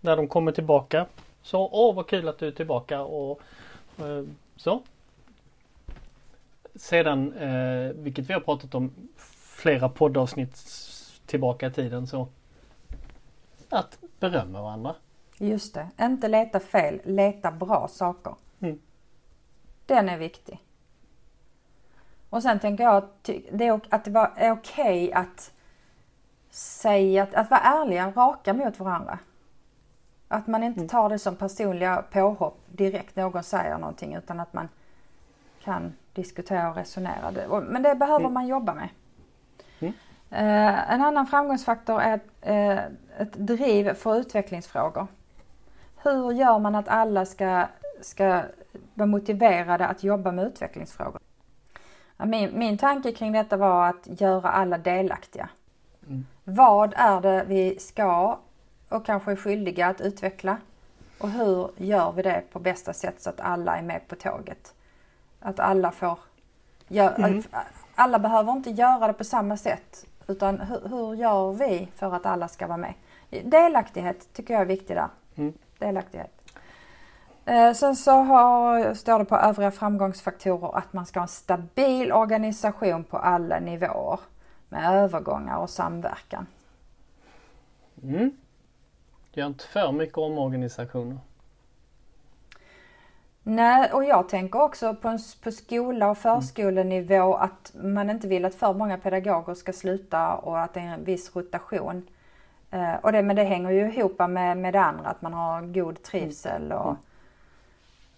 när 0.00 0.16
de 0.16 0.28
kommer 0.28 0.52
tillbaka 0.52 1.06
så 1.42 1.68
åh 1.72 1.94
vad 1.94 2.06
kul 2.06 2.28
att 2.28 2.38
du 2.38 2.48
är 2.48 2.52
tillbaka 2.52 3.02
och 3.02 3.40
eh, 3.98 4.24
så. 4.56 4.82
Sedan, 6.84 7.32
eh, 7.32 7.92
vilket 7.92 8.30
vi 8.30 8.34
har 8.34 8.40
pratat 8.40 8.74
om 8.74 8.92
flera 9.56 9.88
poddavsnitt 9.88 10.64
tillbaka 11.26 11.66
i 11.66 11.70
tiden 11.70 12.06
så 12.06 12.28
att 13.68 13.98
berömma 14.20 14.62
varandra. 14.62 14.94
Just 15.38 15.74
det, 15.74 15.88
inte 16.00 16.28
leta 16.28 16.60
fel, 16.60 17.00
leta 17.04 17.50
bra 17.50 17.88
saker. 17.88 18.34
Mm. 18.60 18.80
Den 19.86 20.08
är 20.08 20.18
viktig. 20.18 20.60
Och 22.30 22.42
sen 22.42 22.60
tänker 22.60 22.84
jag 22.84 22.96
att 22.96 23.24
det 23.52 23.66
är, 23.66 23.80
att 23.88 24.04
det 24.04 24.30
är 24.36 24.52
okej 24.52 25.12
att 25.12 25.52
säga, 26.50 27.22
att, 27.22 27.34
att 27.34 27.50
vara 27.50 27.60
ärliga, 27.60 28.12
raka 28.16 28.52
mot 28.52 28.78
varandra. 28.78 29.18
Att 30.28 30.46
man 30.46 30.62
inte 30.62 30.88
tar 30.88 31.08
det 31.08 31.18
som 31.18 31.36
personliga 31.36 32.04
påhopp 32.10 32.58
direkt 32.66 33.16
någon 33.16 33.42
säger 33.42 33.78
någonting 33.78 34.14
utan 34.14 34.40
att 34.40 34.52
man 34.52 34.68
kan 35.62 35.92
diskutera 36.14 36.70
och 36.70 36.76
resonera. 36.76 37.60
Men 37.62 37.82
det 37.82 37.94
behöver 37.94 38.20
Mm. 38.20 38.32
man 38.32 38.46
jobba 38.46 38.74
med. 38.74 38.88
Mm. 39.80 39.94
Eh, 40.30 40.92
en 40.92 41.02
annan 41.02 41.26
framgångsfaktor 41.26 42.00
är 42.00 42.20
eh, 42.40 42.78
ett 43.18 43.32
driv 43.32 43.94
för 43.94 44.16
utvecklingsfrågor. 44.16 45.06
Hur 46.02 46.32
gör 46.32 46.58
man 46.58 46.74
att 46.74 46.88
alla 46.88 47.26
ska, 47.26 47.66
ska 48.00 48.42
vara 48.94 49.06
motiverade 49.06 49.86
att 49.86 50.04
jobba 50.04 50.32
med 50.32 50.44
utvecklingsfrågor? 50.46 51.20
Min, 52.16 52.58
min 52.58 52.78
tanke 52.78 53.12
kring 53.12 53.32
detta 53.32 53.56
var 53.56 53.88
att 53.88 54.20
göra 54.20 54.48
alla 54.48 54.78
delaktiga. 54.78 55.48
Mm. 56.06 56.26
Vad 56.44 56.94
är 56.96 57.20
det 57.20 57.44
vi 57.48 57.78
ska 57.78 58.38
och 58.88 59.06
kanske 59.06 59.32
är 59.32 59.36
skyldiga 59.36 59.86
att 59.86 60.00
utveckla? 60.00 60.56
Och 61.18 61.30
hur 61.30 61.70
gör 61.76 62.12
vi 62.12 62.22
det 62.22 62.42
på 62.52 62.58
bästa 62.58 62.92
sätt 62.92 63.14
så 63.22 63.30
att 63.30 63.40
alla 63.40 63.76
är 63.78 63.82
med 63.82 64.08
på 64.08 64.16
tåget? 64.16 64.74
Att 65.44 65.60
alla 65.60 65.90
får... 65.90 66.18
Gör, 66.88 67.14
Mm. 67.18 67.42
Alla 67.94 68.18
behöver 68.18 68.52
inte 68.52 68.70
göra 68.70 69.06
det 69.06 69.12
på 69.12 69.24
samma 69.24 69.56
sätt. 69.56 70.06
Utan 70.26 70.60
hur, 70.60 70.88
hur 70.88 71.14
gör 71.14 71.52
vi 71.52 71.88
för 71.96 72.14
att 72.14 72.26
alla 72.26 72.48
ska 72.48 72.66
vara 72.66 72.76
med? 72.76 72.94
Delaktighet 73.44 74.32
tycker 74.32 74.54
jag 74.54 74.60
är 74.60 74.66
viktig 74.66 74.96
där. 74.96 75.08
Mm. 75.34 75.52
Delaktighet. 75.78 76.30
Eh, 77.44 77.72
sen 77.72 77.96
så 77.96 78.10
har, 78.10 78.94
står 78.94 79.18
det 79.18 79.24
på 79.24 79.36
övriga 79.36 79.70
framgångsfaktorer 79.70 80.78
att 80.78 80.92
man 80.92 81.06
ska 81.06 81.20
ha 81.20 81.24
en 81.24 81.28
stabil 81.28 82.12
organisation 82.12 83.04
på 83.04 83.16
alla 83.16 83.60
nivåer 83.60 84.20
med 84.68 84.94
övergångar 84.94 85.56
och 85.56 85.70
samverkan. 85.70 86.46
Mm. 88.02 88.36
Gör 89.32 89.46
inte 89.46 89.64
för 89.64 89.92
mycket 89.92 90.18
omorganisationer. 90.18 91.18
Nej, 93.46 93.92
och 93.92 94.04
jag 94.04 94.28
tänker 94.28 94.62
också 94.62 94.94
på, 94.94 95.08
en, 95.08 95.18
på 95.42 95.50
skola 95.50 96.10
och 96.10 96.18
förskolenivå 96.18 97.34
att 97.34 97.72
man 97.74 98.10
inte 98.10 98.28
vill 98.28 98.44
att 98.44 98.54
för 98.54 98.74
många 98.74 98.98
pedagoger 98.98 99.54
ska 99.54 99.72
sluta 99.72 100.34
och 100.34 100.60
att 100.60 100.74
det 100.74 100.80
är 100.80 100.84
en 100.84 101.04
viss 101.04 101.36
rotation. 101.36 102.08
Eh, 102.70 102.94
och 102.94 103.12
det, 103.12 103.22
men 103.22 103.36
det 103.36 103.44
hänger 103.44 103.70
ju 103.70 103.92
ihop 103.92 104.18
med, 104.18 104.56
med 104.56 104.72
det 104.72 104.80
andra, 104.80 105.08
att 105.08 105.22
man 105.22 105.32
har 105.32 105.62
god 105.62 106.02
trivsel 106.02 106.72
och... 106.72 106.96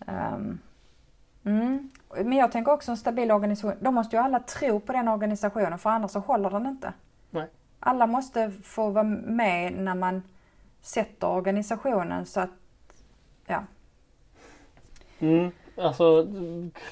ehm, 0.07 0.59
mm. 1.45 1.91
Men 2.11 2.33
jag 2.33 2.53
tänker 2.53 2.73
också 2.73 2.91
en 2.91 2.97
stabil 2.97 3.31
organisation. 3.31 3.75
Då 3.81 3.91
måste 3.91 4.17
ju 4.17 4.23
alla 4.23 4.41
tro 4.41 4.81
på 4.81 4.93
den 4.93 5.09
organisationen 5.09 5.79
för 5.79 5.91
annars 5.91 6.11
så 6.11 6.19
håller 6.19 6.51
den 6.51 6.67
inte. 6.67 6.93
Nej. 7.31 7.51
Alla 7.81 8.07
måste 8.07 8.51
få 8.51 8.91
vara 8.91 9.05
med 9.05 9.73
när 9.73 9.95
man 9.95 10.23
sätter 10.81 11.29
organisationen 11.29 12.27
så 12.27 12.41
att, 12.41 12.51
ja. 13.47 13.63
Mm. 15.19 15.51
Alltså 15.77 16.27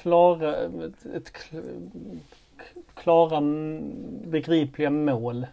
klara, 0.01 0.55
ett, 0.85 1.05
ett 1.05 1.31
klara 2.93 3.41
begripliga 4.25 4.89
mål. 4.89 5.47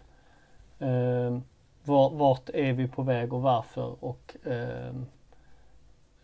Eh, 0.79 1.39
var, 1.83 2.09
vart 2.09 2.49
är 2.49 2.73
vi 2.73 2.87
på 2.87 3.01
väg 3.01 3.33
och 3.33 3.41
varför 3.41 3.95
och 4.03 4.35
eh, 4.43 4.95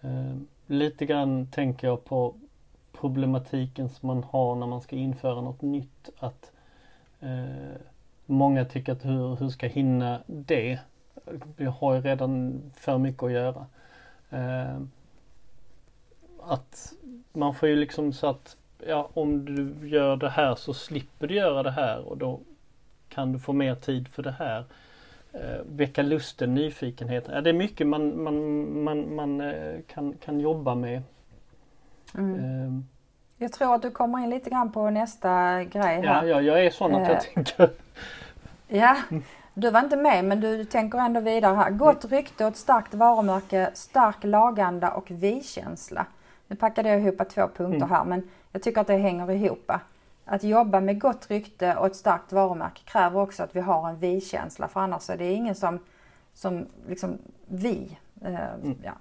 eh, 0.01 0.35
lite 0.67 1.05
grann 1.05 1.47
tänker 1.51 1.87
jag 1.87 2.05
på 2.05 2.33
problematiken 2.91 3.89
som 3.89 4.07
man 4.07 4.23
har 4.23 4.55
när 4.55 4.67
man 4.67 4.81
ska 4.81 4.95
införa 4.95 5.41
något 5.41 5.61
nytt. 5.61 6.09
Att 6.19 6.51
eh, 7.19 7.81
Många 8.31 8.65
tycker 8.65 8.91
att 8.91 9.05
hur, 9.05 9.35
hur 9.35 9.49
ska 9.49 9.65
jag 9.65 9.73
hinna 9.73 10.19
det? 10.27 10.79
Vi 11.57 11.65
har 11.65 11.93
ju 11.93 12.01
redan 12.01 12.61
för 12.75 12.97
mycket 12.97 13.23
att 13.23 13.31
göra. 13.31 13.65
Ehm, 14.29 14.91
att 16.49 16.93
man 17.33 17.55
får 17.55 17.69
ju 17.69 17.75
liksom 17.75 18.13
så 18.13 18.27
att 18.27 18.57
ja, 18.87 19.09
om 19.13 19.45
du 19.45 19.87
gör 19.89 20.15
det 20.15 20.29
här 20.29 20.55
så 20.55 20.73
slipper 20.73 21.27
du 21.27 21.35
göra 21.35 21.63
det 21.63 21.71
här 21.71 21.99
och 22.09 22.17
då 22.17 22.39
kan 23.09 23.33
du 23.33 23.39
få 23.39 23.53
mer 23.53 23.75
tid 23.75 24.07
för 24.07 24.23
det 24.23 24.31
här. 24.39 24.65
Eh, 25.33 25.61
väcka 25.65 26.01
lusten, 26.01 26.55
nyfikenheten. 26.55 27.35
Ja, 27.35 27.41
det 27.41 27.49
är 27.49 27.53
mycket 27.53 27.87
man, 27.87 28.23
man, 28.23 28.83
man, 28.83 29.15
man 29.15 29.41
eh, 29.41 29.79
kan, 29.87 30.13
kan 30.13 30.39
jobba 30.39 30.75
med. 30.75 31.01
Mm. 32.17 32.35
Eh, 32.35 32.81
Jag 33.37 33.51
tror 33.51 33.75
att 33.75 33.81
du 33.81 33.91
kommer 33.91 34.19
in 34.23 34.29
lite 34.29 34.49
grann 34.49 34.71
på 34.71 34.89
nästa 34.89 35.63
grej 35.63 36.01
ja, 36.03 36.13
här. 36.13 36.25
ja, 36.25 36.41
jag 36.41 36.65
är 36.65 36.69
sån 36.69 36.95
att 36.95 37.01
jag 37.01 37.11
Eh. 37.11 37.19
tänker. 37.33 37.69
Ja, 38.67 38.97
du 39.53 39.71
var 39.71 39.79
inte 39.79 39.95
med 39.97 40.25
men 40.25 40.41
du 40.41 40.65
tänker 40.65 40.97
ändå 40.99 41.19
vidare 41.19 41.55
här. 41.55 41.69
Gott 41.71 42.05
rykte 42.05 42.45
och 42.45 42.51
ett 42.51 42.57
starkt 42.57 42.93
varumärke, 42.93 43.69
stark 43.73 44.23
laganda 44.23 44.91
och 44.91 45.11
vi-känsla. 45.11 46.05
Nu 46.49 46.55
packade 46.55 46.89
jag 46.89 47.01
ihop 47.01 47.29
två 47.29 47.47
punkter 47.47 47.85
Mm. 47.85 47.89
här 47.89 48.03
men 48.03 48.29
jag 48.51 48.61
tycker 48.61 48.81
att 48.81 48.87
det 48.87 48.97
hänger 48.97 49.31
ihop. 49.31 49.71
Att 50.25 50.43
jobba 50.43 50.79
med 50.79 51.01
gott 51.01 51.29
rykte 51.29 51.75
och 51.75 51.85
ett 51.85 51.95
starkt 51.95 52.31
varumärke 52.31 52.81
kräver 52.85 53.19
också 53.19 53.43
att 53.43 53.55
vi 53.55 53.59
har 53.59 53.89
en 53.89 53.99
vi-känsla 53.99 54.67
för 54.67 54.79
annars 54.79 55.09
är 55.09 55.17
det 55.17 55.31
ingen 55.31 55.55
som, 55.55 55.79
som 56.33 56.65
liksom 56.87 57.17
vi. 57.47 57.97
Eh, 58.21 58.73
ja. 58.83 58.91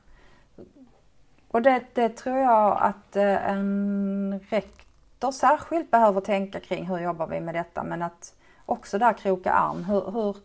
Och 1.49 1.63
det, 1.63 1.83
det 1.95 2.09
tror 2.09 2.37
jag 2.39 2.79
att 2.81 3.17
eh, 3.17 3.51
en 3.51 4.41
rektor 4.49 5.31
särskilt 5.31 5.91
behöver 5.91 6.21
tänka 6.21 6.61
kring 6.61 6.87
hur 6.87 6.99
jobbar 6.99 7.27
vi 7.27 7.41
med 7.41 7.55
detta 7.55 7.83
men 7.83 8.03
att 8.03 8.35
också 8.67 8.99
där 8.99 9.13
kroka 9.13 9.53
arm. 9.53 9.85
Hur, 9.85 10.11
hur 10.11 10.37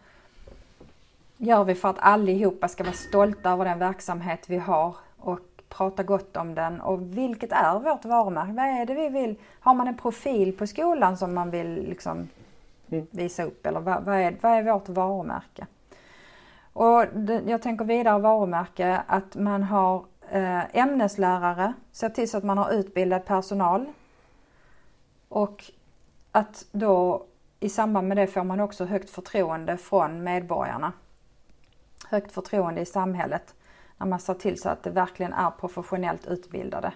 gör 1.38 1.64
vi 1.64 1.76
för 1.76 1.90
att 1.90 2.00
allihopa 2.00 2.68
ska 2.68 2.84
vara 2.84 2.94
stolta 2.94 3.52
över 3.52 3.66
den 3.66 3.80
verksamhet 3.80 4.50
vi 4.50 4.58
har 4.58 4.96
prata 5.78 6.04
gott 6.04 6.38
om 6.38 6.56
den 6.56 6.82
och 6.82 7.18
vilket 7.18 7.52
är 7.52 7.80
vårt 7.80 8.06
varumärke? 8.06 8.54
Vad 8.54 8.66
är 8.66 8.86
det 8.86 8.94
vi 8.94 9.10
vill? 9.10 9.36
Har 9.60 9.74
man 9.74 9.88
en 9.88 9.98
profil 9.98 10.58
på 10.58 10.68
skolan 10.68 11.18
som 11.18 11.34
man 11.34 11.52
vill 11.52 11.90
liksom 11.90 12.28
Mm. 12.94 13.08
visa 13.12 13.44
upp 13.44 13.66
eller 13.66 13.80
vad, 13.80 14.04
vad, 14.04 14.16
är, 14.16 14.38
vad 14.42 14.52
är 14.52 14.64
vårt 14.64 14.90
varumärke? 14.90 15.68
Och 16.74 17.06
jag 17.46 17.62
tänker 17.62 17.86
vidare 17.86 18.20
varumärke 18.20 19.02
att 19.08 19.36
man 19.36 19.64
har 19.64 20.06
eh, 20.30 20.76
ämneslärare, 20.78 21.74
ser 21.92 22.10
till 22.10 22.30
så 22.30 22.38
att 22.38 22.44
man 22.44 22.58
har 22.58 22.72
utbildad 22.72 23.26
personal 23.26 23.86
och 25.30 25.64
att 26.32 26.66
då 26.72 27.26
i 27.60 27.70
samband 27.70 28.08
med 28.08 28.18
det 28.18 28.28
får 28.28 28.44
man 28.44 28.60
också 28.60 28.86
högt 28.86 29.10
förtroende 29.10 29.78
från 29.78 30.24
medborgarna. 30.24 30.92
Högt 32.10 32.32
förtroende 32.32 32.82
i 32.82 32.86
samhället 32.86 33.56
när 34.04 34.10
man 34.10 34.20
ser 34.20 34.34
till 34.34 34.62
så 34.62 34.70
att 34.70 34.84
det 34.84 34.90
verkligen 34.90 35.34
är 35.34 35.50
professionellt 35.50 36.28
utbildade. 36.28 36.94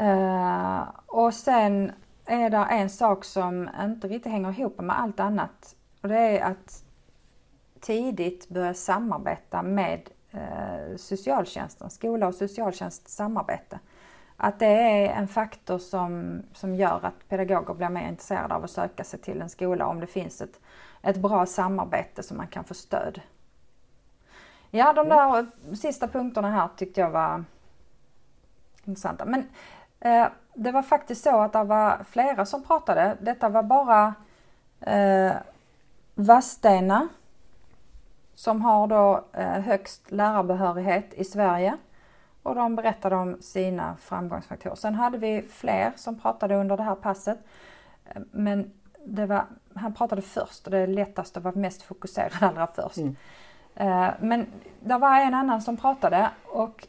Uh, 0.00 0.82
och 1.06 1.34
sen 1.34 1.92
är 2.24 2.50
det 2.50 2.56
en 2.56 2.90
sak 2.90 3.24
som 3.24 3.70
inte 3.80 4.08
riktigt 4.08 4.32
hänger 4.32 4.50
ihop 4.60 4.80
med 4.80 5.00
allt 5.00 5.20
annat 5.20 5.76
och 6.02 6.08
det 6.08 6.18
är 6.18 6.50
att 6.50 6.84
tidigt 7.80 8.48
börja 8.48 8.74
samarbeta 8.74 9.62
med 9.62 10.10
uh, 10.34 10.96
socialtjänsten, 10.96 11.90
skola 11.90 12.26
och 12.26 12.34
socialtjänst 12.34 13.08
samarbete. 13.08 13.78
Att 14.36 14.58
det 14.58 14.66
är 14.66 15.08
en 15.08 15.28
faktor 15.28 15.78
som, 15.78 16.42
som 16.52 16.74
gör 16.74 17.00
att 17.02 17.28
pedagoger 17.28 17.74
blir 17.74 17.88
mer 17.88 18.08
intresserade 18.08 18.54
av 18.54 18.64
att 18.64 18.70
söka 18.70 19.04
sig 19.04 19.18
till 19.20 19.42
en 19.42 19.48
skola 19.48 19.86
om 19.86 20.00
det 20.00 20.06
finns 20.06 20.40
ett, 20.40 20.60
ett 21.02 21.16
bra 21.16 21.46
samarbete 21.46 22.22
som 22.22 22.36
man 22.36 22.48
kan 22.48 22.64
få 22.64 22.74
stöd. 22.74 23.20
Ja, 24.76 24.92
de 24.92 25.08
där 25.08 25.46
sista 25.76 26.08
punkterna 26.08 26.50
här 26.50 26.68
tyckte 26.76 27.00
jag 27.00 27.10
var 27.10 27.44
intressanta. 28.84 29.24
Men 29.24 29.48
eh, 30.00 30.28
det 30.54 30.72
var 30.72 30.82
faktiskt 30.82 31.24
så 31.24 31.40
att 31.40 31.52
det 31.52 31.64
var 31.64 32.04
flera 32.10 32.46
som 32.46 32.64
pratade. 32.64 33.16
Detta 33.20 33.48
var 33.48 33.62
bara 33.62 34.14
eh, 34.80 35.32
Vadstena 36.14 37.08
som 38.34 38.62
har 38.62 38.86
då 38.86 39.24
eh, 39.32 39.60
högst 39.60 40.10
lärarbehörighet 40.10 41.14
i 41.14 41.24
Sverige 41.24 41.76
och 42.42 42.54
de 42.54 42.76
berättade 42.76 43.16
om 43.16 43.42
sina 43.42 43.96
framgångsfaktorer. 43.96 44.74
Sen 44.74 44.94
hade 44.94 45.18
vi 45.18 45.42
fler 45.42 45.92
som 45.96 46.20
pratade 46.20 46.56
under 46.56 46.76
det 46.76 46.82
här 46.82 46.94
passet. 46.94 47.38
Men 48.30 48.72
var, 49.04 49.44
han 49.74 49.94
pratade 49.94 50.22
först 50.22 50.64
och 50.64 50.70
det 50.70 50.78
är 50.78 50.86
lättast 50.86 51.36
att 51.36 51.42
vara 51.42 51.54
mest 51.54 51.82
fokuserad 51.82 52.32
allra 52.40 52.66
först. 52.66 52.96
Mm. 52.96 53.16
Eh, 53.76 54.08
men 54.20 54.46
det 54.80 54.98
var 54.98 55.20
en 55.20 55.34
annan 55.34 55.62
som 55.62 55.76
pratade 55.76 56.30
och 56.44 56.86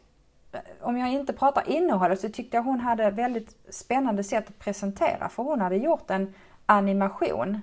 eh, 0.51 0.59
om 0.81 0.97
jag 0.97 1.09
inte 1.09 1.33
pratar 1.33 1.69
innehållet 1.69 2.19
så 2.19 2.29
tyckte 2.29 2.57
jag 2.57 2.63
hon 2.63 2.79
hade 2.79 3.11
väldigt 3.11 3.55
spännande 3.69 4.23
sätt 4.23 4.49
att 4.49 4.59
presentera 4.59 5.29
för 5.29 5.43
hon 5.43 5.61
hade 5.61 5.75
gjort 5.75 6.09
en 6.09 6.33
animation. 6.65 7.61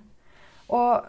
Och 0.67 1.01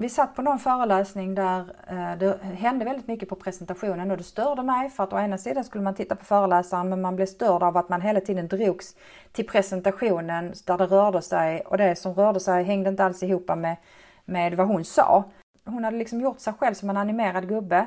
vi 0.00 0.08
satt 0.08 0.34
på 0.34 0.42
någon 0.42 0.58
föreläsning 0.58 1.34
där 1.34 1.60
eh, 1.86 2.18
det 2.18 2.38
hände 2.42 2.84
väldigt 2.84 3.06
mycket 3.08 3.28
på 3.28 3.36
presentationen 3.36 4.10
och 4.10 4.16
det 4.16 4.22
störde 4.22 4.62
mig 4.62 4.90
för 4.90 5.04
att 5.04 5.12
å 5.12 5.18
ena 5.18 5.38
sidan 5.38 5.64
skulle 5.64 5.84
man 5.84 5.94
titta 5.94 6.16
på 6.16 6.24
föreläsaren 6.24 6.88
men 6.88 7.00
man 7.00 7.16
blev 7.16 7.26
störd 7.26 7.62
av 7.62 7.76
att 7.76 7.88
man 7.88 8.00
hela 8.00 8.20
tiden 8.20 8.48
drogs 8.48 8.96
till 9.32 9.46
presentationen 9.46 10.54
där 10.66 10.78
det 10.78 10.86
rörde 10.86 11.22
sig 11.22 11.60
och 11.60 11.78
det 11.78 11.96
som 11.96 12.14
rörde 12.14 12.40
sig 12.40 12.64
hängde 12.64 12.90
inte 12.90 13.04
alls 13.04 13.22
ihop 13.22 13.48
med, 13.56 13.76
med 14.24 14.54
vad 14.54 14.66
hon 14.66 14.84
sa. 14.84 15.24
Hon 15.68 15.84
hade 15.84 15.96
liksom 15.96 16.20
gjort 16.20 16.40
sig 16.40 16.52
själv 16.52 16.74
som 16.74 16.90
en 16.90 16.96
animerad 16.96 17.48
gubbe 17.48 17.86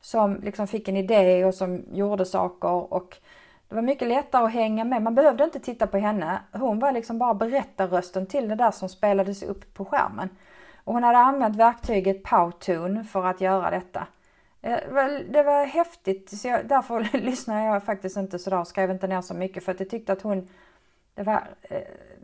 som 0.00 0.40
liksom 0.42 0.66
fick 0.66 0.88
en 0.88 0.96
idé 0.96 1.44
och 1.44 1.54
som 1.54 1.84
gjorde 1.92 2.24
saker 2.24 2.92
och 2.92 3.18
det 3.68 3.74
var 3.74 3.82
mycket 3.82 4.08
lättare 4.08 4.44
att 4.44 4.52
hänga 4.52 4.84
med. 4.84 5.02
Man 5.02 5.14
behövde 5.14 5.44
inte 5.44 5.60
titta 5.60 5.86
på 5.86 5.98
henne. 5.98 6.42
Hon 6.52 6.78
var 6.78 6.92
liksom 6.92 7.18
bara 7.18 7.34
berättarrösten 7.34 8.26
till 8.26 8.48
det 8.48 8.54
där 8.54 8.70
som 8.70 8.88
spelades 8.88 9.42
upp 9.42 9.74
på 9.74 9.84
skärmen. 9.84 10.28
Och 10.84 10.94
hon 10.94 11.04
hade 11.04 11.18
använt 11.18 11.56
verktyget 11.56 12.22
Powtoon 12.22 13.04
för 13.04 13.26
att 13.26 13.40
göra 13.40 13.70
detta. 13.70 14.06
Eh, 14.62 14.78
det 15.30 15.42
var 15.42 15.66
häftigt, 15.66 16.38
så 16.38 16.48
jag, 16.48 16.68
därför 16.68 17.00
lyssnade 17.18 17.64
jag 17.64 17.84
faktiskt 17.84 18.16
inte 18.16 18.38
sådär 18.38 18.60
och 18.60 18.66
skrev 18.66 18.90
inte 18.90 19.06
ner 19.06 19.20
så 19.20 19.34
mycket 19.34 19.64
för 19.64 19.72
att 19.72 19.80
jag 19.80 19.90
tyckte 19.90 20.12
att 20.12 20.22
hon, 20.22 20.48
det 21.14 21.22
var, 21.22 21.42
eh, 21.62 21.80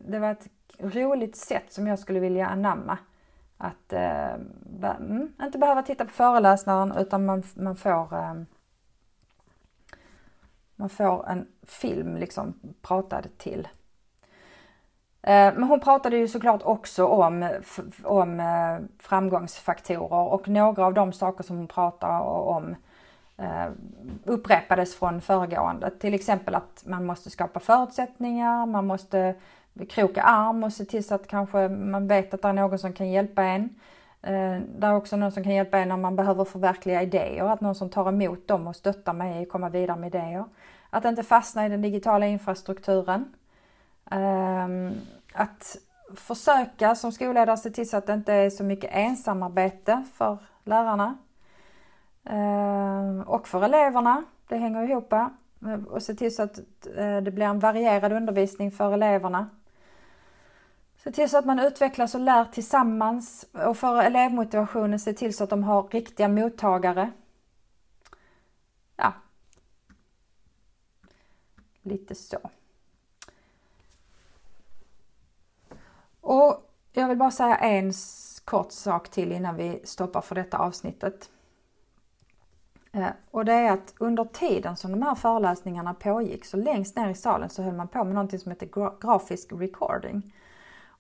det 0.06 0.18
var 0.18 0.30
ett 0.30 0.49
roligt 0.78 1.37
sätt 1.37 1.73
som 1.73 1.87
jag 1.87 1.99
skulle 1.99 2.20
vilja 2.20 2.46
anamma. 2.46 2.99
Att 3.64 3.92
eh, 3.92 4.35
mm, 4.83 5.33
inte 5.42 5.59
behöva 5.59 5.83
titta 5.83 6.04
på 6.04 6.11
föreläsaren 6.11 6.92
utan 6.99 7.25
man, 7.25 7.42
man 7.54 7.76
får 7.76 8.14
eh, 8.14 8.35
man 10.76 10.88
får 10.88 11.28
en 11.28 11.47
film 11.62 12.16
liksom 12.16 12.54
pratad 12.83 13.28
till. 13.38 13.68
Eh, 15.23 15.54
men 15.54 15.62
hon 15.62 15.80
pratade 15.80 16.16
ju 16.16 16.28
såklart 16.28 16.62
också 16.62 17.06
om, 17.06 17.50
om 18.04 18.40
eh, 18.40 18.78
framgångsfaktorer 18.99 20.33
och 20.33 20.49
några 20.49 20.87
av 20.87 20.94
de 20.94 21.12
saker 21.12 21.44
som 21.44 21.56
hon 21.56 21.68
pratade 21.68 22.25
om 22.25 22.76
eh, 23.37 23.68
upprepades 24.25 24.97
från 24.97 25.21
föregående. 25.21 25.90
Till 25.90 26.14
exempel 26.14 26.54
att 26.54 26.83
man 26.87 27.06
måste 27.06 27.30
skapa 27.30 27.61
förutsättningar, 27.61 28.66
man 28.66 28.87
måste 28.87 29.35
kroka 29.88 30.23
arm 30.23 30.64
och 30.64 30.73
se 30.73 30.85
till 30.85 31.04
så 31.04 31.14
att 31.14 31.26
kanske 31.26 31.69
man 31.69 32.09
vet 32.09 32.35
att 32.35 32.43
det 32.43 32.49
är 32.49 32.52
någon 32.52 32.78
som 32.78 32.93
kan 32.93 33.11
hjälpa 33.11 33.43
en. 33.43 33.69
Eh, 34.23 34.61
det 34.78 34.87
är 34.87 34.95
också 34.95 35.16
någon 35.16 35.33
som 35.33 35.43
kan 35.43 35.54
hjälpa 35.54 35.78
en 35.78 35.88
när 35.88 35.97
man 35.97 36.16
behöver 36.16 36.45
förverkliga 36.45 37.02
idéer, 37.02 37.45
att 37.45 37.61
någon 37.61 37.75
som 37.75 37.90
tar 37.90 38.09
emot 38.09 38.49
dem 38.49 38.66
och 38.66 38.76
stöttar 38.76 39.12
mig 39.12 39.40
i 39.40 39.43
att 39.43 39.49
komma 39.49 39.69
vidare 39.69 39.99
med 39.99 40.07
idéer. 40.07 40.45
Att 40.90 41.04
inte 41.04 41.23
fastna 41.23 41.66
i 41.66 41.69
den 41.69 41.83
digitala 41.83 42.26
infrastrukturen. 42.26 43.35
Ehm, 44.11 44.93
att 45.35 45.76
försöka 46.16 46.95
som 46.95 47.12
skolledare 47.12 47.57
se 47.57 47.71
till 47.71 47.88
så 47.88 47.97
att 47.97 48.07
det 48.07 48.14
inte 48.14 48.33
är 48.33 48.50
så 48.50 48.64
mycket 48.64 48.90
ensamarbete 48.93 50.04
för 50.14 50.38
lärarna. 50.64 51.19
Ehm, 52.25 53.23
och 53.23 53.49
för 53.49 53.62
eleverna, 53.62 54.25
det 54.49 54.57
hänger 54.57 54.83
ihop. 54.83 55.14
Och 55.89 56.02
se 56.02 56.15
till 56.15 56.34
så 56.34 56.43
att 56.43 56.58
eh, 56.97 57.17
det 57.17 57.30
blir 57.30 57.47
en 57.47 57.58
varierad 57.58 58.13
undervisning 58.13 58.71
för 58.71 58.93
eleverna. 58.93 59.50
Se 61.04 61.12
till 61.12 61.30
så 61.30 61.38
att 61.38 61.45
man 61.45 61.58
utvecklas 61.58 62.14
och 62.14 62.21
lär 62.21 62.45
tillsammans 62.45 63.47
och 63.52 63.76
för 63.76 64.02
elevmotivationen 64.02 65.00
se 65.00 65.12
till 65.12 65.36
så 65.36 65.45
att 65.45 65.50
de 65.50 65.64
har 65.64 65.82
riktiga 65.82 66.28
mottagare. 66.28 67.12
Ja. 68.97 69.12
Lite 71.82 72.14
så. 72.14 72.38
Och 76.21 76.71
jag 76.93 77.08
vill 77.08 77.19
bara 77.19 77.30
säga 77.30 77.56
en 77.56 77.93
kort 78.45 78.73
sak 78.73 79.08
till 79.08 79.32
innan 79.32 79.56
vi 79.56 79.80
stoppar 79.84 80.21
för 80.21 80.34
detta 80.34 80.58
avsnittet. 80.58 81.30
Eh, 82.93 83.08
och 83.30 83.45
det 83.45 83.52
är 83.52 83.73
att 83.73 83.95
under 83.99 84.25
tiden 84.25 84.76
som 84.76 84.90
de 84.90 85.02
här 85.02 85.14
föreläsningarna 85.14 85.95
pågick 85.95 86.45
så 86.45 86.56
längst 86.56 86.97
ner 86.97 87.08
i 87.08 87.14
salen 87.14 87.49
så 87.49 87.62
höll 87.62 87.75
man 87.75 87.88
på 87.88 88.04
med 88.04 88.14
någonting 88.14 88.38
som 88.38 88.50
heter 88.50 88.99
grafisk 89.00 89.52
recording. 89.52 90.32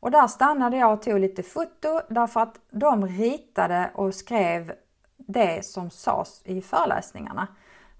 Och 0.04 0.10
där 0.10 0.26
stannade 0.26 0.76
jag 0.76 0.92
och 0.92 1.02
tog 1.02 1.20
lite 1.20 1.42
foto 1.42 2.00
därför 2.08 2.40
att 2.40 2.60
de 2.70 3.06
ritade 3.06 3.90
och 3.94 4.14
skrev 4.14 4.72
det 5.16 5.64
som 5.64 5.90
sades 5.90 6.42
i 6.44 6.62
föreläsningarna. 6.62 7.46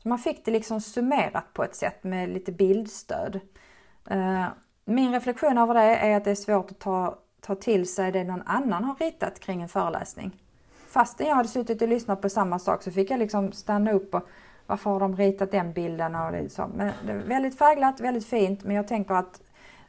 Så 0.03 0.09
man 0.09 0.19
fick 0.19 0.45
det 0.45 0.51
liksom 0.51 0.81
summerat 0.81 1.53
på 1.53 1.65
ett 1.65 1.77
sätt 1.77 2.05
med 2.05 2.29
lite 2.29 2.53
bildstöd. 2.53 3.41
Eh, 4.11 4.45
min 4.85 5.13
reflektion 5.13 5.59
över 5.59 5.75
det 5.75 5.81
är 5.81 6.17
att 6.17 6.25
det 6.25 6.31
är 6.31 6.35
svårt 6.35 6.71
att 6.71 6.79
ta, 6.79 7.19
ta 7.41 7.55
till 7.55 7.89
sig 7.89 8.13
det 8.13 8.25
någon 8.25 8.43
annan 8.47 8.85
har 8.85 8.95
ritat 8.95 9.41
kring 9.41 9.63
en 9.63 9.69
föreläsning. 9.69 10.43
Fastän 10.89 11.27
jag 11.27 11.35
hade 11.35 11.49
suttit 11.49 11.83
och 11.83 11.89
lyssnat 11.89 12.23
på 12.23 12.29
samma 12.29 12.59
sak 12.59 12.83
så 12.83 12.91
fick 12.91 13.11
jag 13.11 13.19
liksom 13.19 13.53
stanna 13.53 13.93
upp 13.93 14.15
och 14.15 14.29
varför 14.67 14.91
har 14.91 15.01
de 15.01 15.17
ritat 15.17 15.51
den 15.51 15.73
bilden 15.73 16.15
och 16.15 16.33
det. 16.33 16.59
Men 16.75 16.93
det 17.07 17.13
är 17.13 17.17
väldigt 17.17 17.59
färgglatt, 17.59 18.01
väldigt 18.01 18.27
fint 18.27 18.65
men 18.65 18.77
jag 18.77 18.89
tänker 18.89 19.15
att 19.15 19.41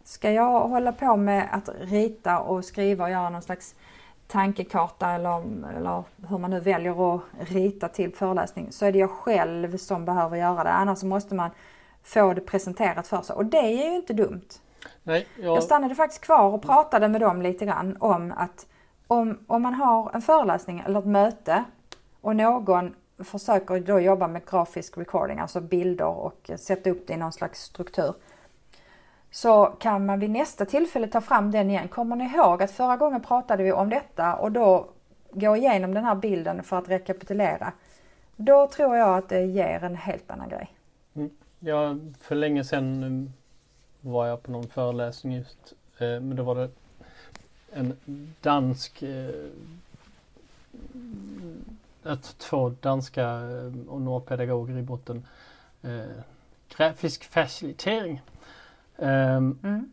ska 0.06 0.32
jag 0.32 0.68
hålla 0.68 0.92
på 0.92 1.16
med 1.16 1.50
att 1.52 1.70
rita 1.80 2.40
och 2.40 2.66
skriva 2.66 3.04
och 3.04 3.12
göra 3.12 3.30
någon 3.30 3.42
slags 3.42 3.76
tankekarta 4.28 5.12
eller, 5.12 5.44
eller 5.78 6.04
hur 6.30 6.38
man 6.38 6.52
nu 6.52 6.60
väljer 6.60 7.16
att 7.16 7.22
rita 7.40 7.88
till 7.88 8.16
föreläsning 8.16 8.72
så 8.72 8.86
är 8.86 8.92
det 8.92 9.00
jag 9.00 9.10
själv 9.10 9.78
som 9.78 10.06
behöver 10.06 10.38
göra 10.38 10.64
det. 10.64 10.72
Annars 10.72 11.04
måste 11.04 11.36
man 11.36 11.50
få 12.04 12.34
det 12.34 12.42
presenterat 12.42 13.08
för 13.08 13.22
sig 13.22 13.36
och 13.36 13.46
det 13.46 13.58
är 13.58 13.90
ju 13.90 13.96
inte 13.96 14.14
dumt. 14.14 14.48
Nej, 15.04 15.28
jag... 15.36 15.56
jag 15.56 15.64
stannade 15.64 15.96
faktiskt 15.96 16.22
kvar 16.22 16.50
och 16.50 16.62
pratade 16.62 17.08
med 17.08 17.22
dem 17.22 17.42
lite 17.42 17.66
grann 17.66 17.98
om 18.00 18.34
att 18.38 18.68
om, 19.08 19.40
om 19.48 19.62
man 19.62 19.74
har 19.74 20.12
en 20.14 20.22
föreläsning 20.22 20.84
eller 20.86 21.00
ett 21.00 21.06
möte 21.06 21.64
och 22.22 22.36
någon 22.36 22.96
försöker 23.24 23.80
då 23.80 24.00
jobba 24.00 24.28
med 24.28 24.46
grafisk 24.46 24.98
recording, 24.98 25.40
alltså 25.40 25.62
bilder 25.62 26.08
och 26.08 26.52
sätta 26.58 26.90
upp 26.90 27.08
det 27.08 27.14
i 27.14 27.18
någon 27.18 27.34
slags 27.34 27.62
struktur. 27.62 28.14
Så 29.36 29.66
kan 29.66 30.06
man 30.06 30.20
vid 30.20 30.30
nästa 30.30 30.66
tillfälle 30.66 31.08
ta 31.08 31.22
fram 31.22 31.52
den 31.52 31.70
igen. 31.70 31.88
Kommer 31.88 32.16
ni 32.16 32.26
ihåg 32.26 32.64
att 32.64 32.72
förra 32.72 32.98
gången 32.98 33.22
pratade 33.22 33.64
vi 33.64 33.72
om 33.72 33.90
detta 33.90 34.36
och 34.36 34.52
då 34.52 34.88
gå 35.32 35.56
igenom 35.56 35.94
den 35.94 36.04
här 36.04 36.16
bilden 36.16 36.64
för 36.64 36.78
att 36.78 36.90
rekapitulera. 36.90 37.74
Då 38.36 38.68
tror 38.68 38.96
jag 38.96 39.18
att 39.18 39.30
det 39.30 39.46
ger 39.46 39.84
en 39.84 39.96
helt 39.96 40.32
annan 40.32 40.50
grej. 40.50 40.74
Mm. 41.14 41.30
Ja, 41.60 41.98
för 42.22 42.36
länge 42.36 42.64
sedan 42.64 43.04
mm, 43.04 43.34
var 44.02 44.28
jag 44.28 44.44
på 44.44 44.52
någon 44.52 44.68
föreläsning 44.68 45.34
just. 45.34 45.74
Eh, 45.98 46.08
men 46.08 46.36
då 46.36 46.44
var 46.44 46.56
det 46.56 46.70
en 47.74 47.98
dansk 48.42 49.04
eh, 49.04 49.30
två 52.38 52.70
danska 52.70 53.24
eh, 53.24 53.90
och 53.90 54.02
några 54.02 54.20
pedagoger 54.20 54.78
i 54.78 54.82
botten. 54.82 55.26
Eh, 55.84 56.02
grafisk 56.78 57.24
facilitering. 57.24 58.22
Um, 58.98 59.60
mm. 59.64 59.90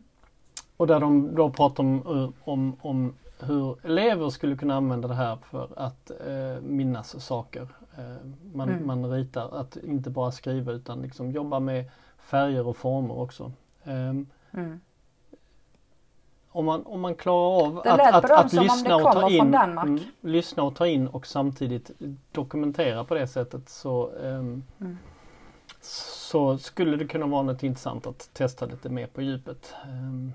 Och 0.77 0.87
där 0.87 0.99
de 0.99 1.35
då 1.35 1.49
pratar 1.49 1.83
om, 1.83 2.33
om, 2.43 2.75
om 2.81 3.13
hur 3.39 3.85
elever 3.85 4.29
skulle 4.29 4.55
kunna 4.55 4.75
använda 4.75 5.07
det 5.07 5.13
här 5.13 5.37
för 5.49 5.69
att 5.75 6.11
eh, 6.11 6.61
minnas 6.61 7.25
saker. 7.25 7.67
Eh, 7.97 8.27
man, 8.53 8.69
mm. 8.69 8.87
man 8.87 9.11
ritar, 9.11 9.59
att 9.59 9.77
inte 9.77 10.09
bara 10.09 10.31
skriva 10.31 10.71
utan 10.71 11.01
liksom 11.01 11.31
jobba 11.31 11.59
med 11.59 11.85
färger 12.17 12.67
och 12.67 12.77
former 12.77 13.19
också. 13.19 13.51
Um, 13.83 14.27
mm. 14.51 14.81
Om, 16.49 16.65
man, 16.65 16.85
om 16.85 17.01
man 17.01 17.15
klarar 17.15 17.65
av 17.65 17.79
att, 17.79 18.13
att, 18.13 18.31
att 18.31 18.53
lyssna, 18.53 18.95
och 18.95 19.13
ta 19.13 19.29
in, 19.29 19.53
mm, 19.53 19.99
lyssna 20.21 20.63
och 20.63 20.75
ta 20.75 20.87
in 20.87 21.07
och 21.07 21.27
samtidigt 21.27 21.91
dokumentera 22.31 23.03
på 23.03 23.15
det 23.15 23.27
sättet 23.27 23.69
så, 23.69 24.07
um, 24.09 24.63
mm. 24.79 24.97
Så 25.85 26.57
skulle 26.57 26.97
det 26.97 27.07
kunna 27.07 27.25
vara 27.25 27.41
något 27.41 27.63
intressant 27.63 28.07
att 28.07 28.33
testa 28.33 28.65
lite 28.65 28.89
mer 28.89 29.07
på 29.07 29.21
djupet. 29.21 29.73
Um, 29.85 30.33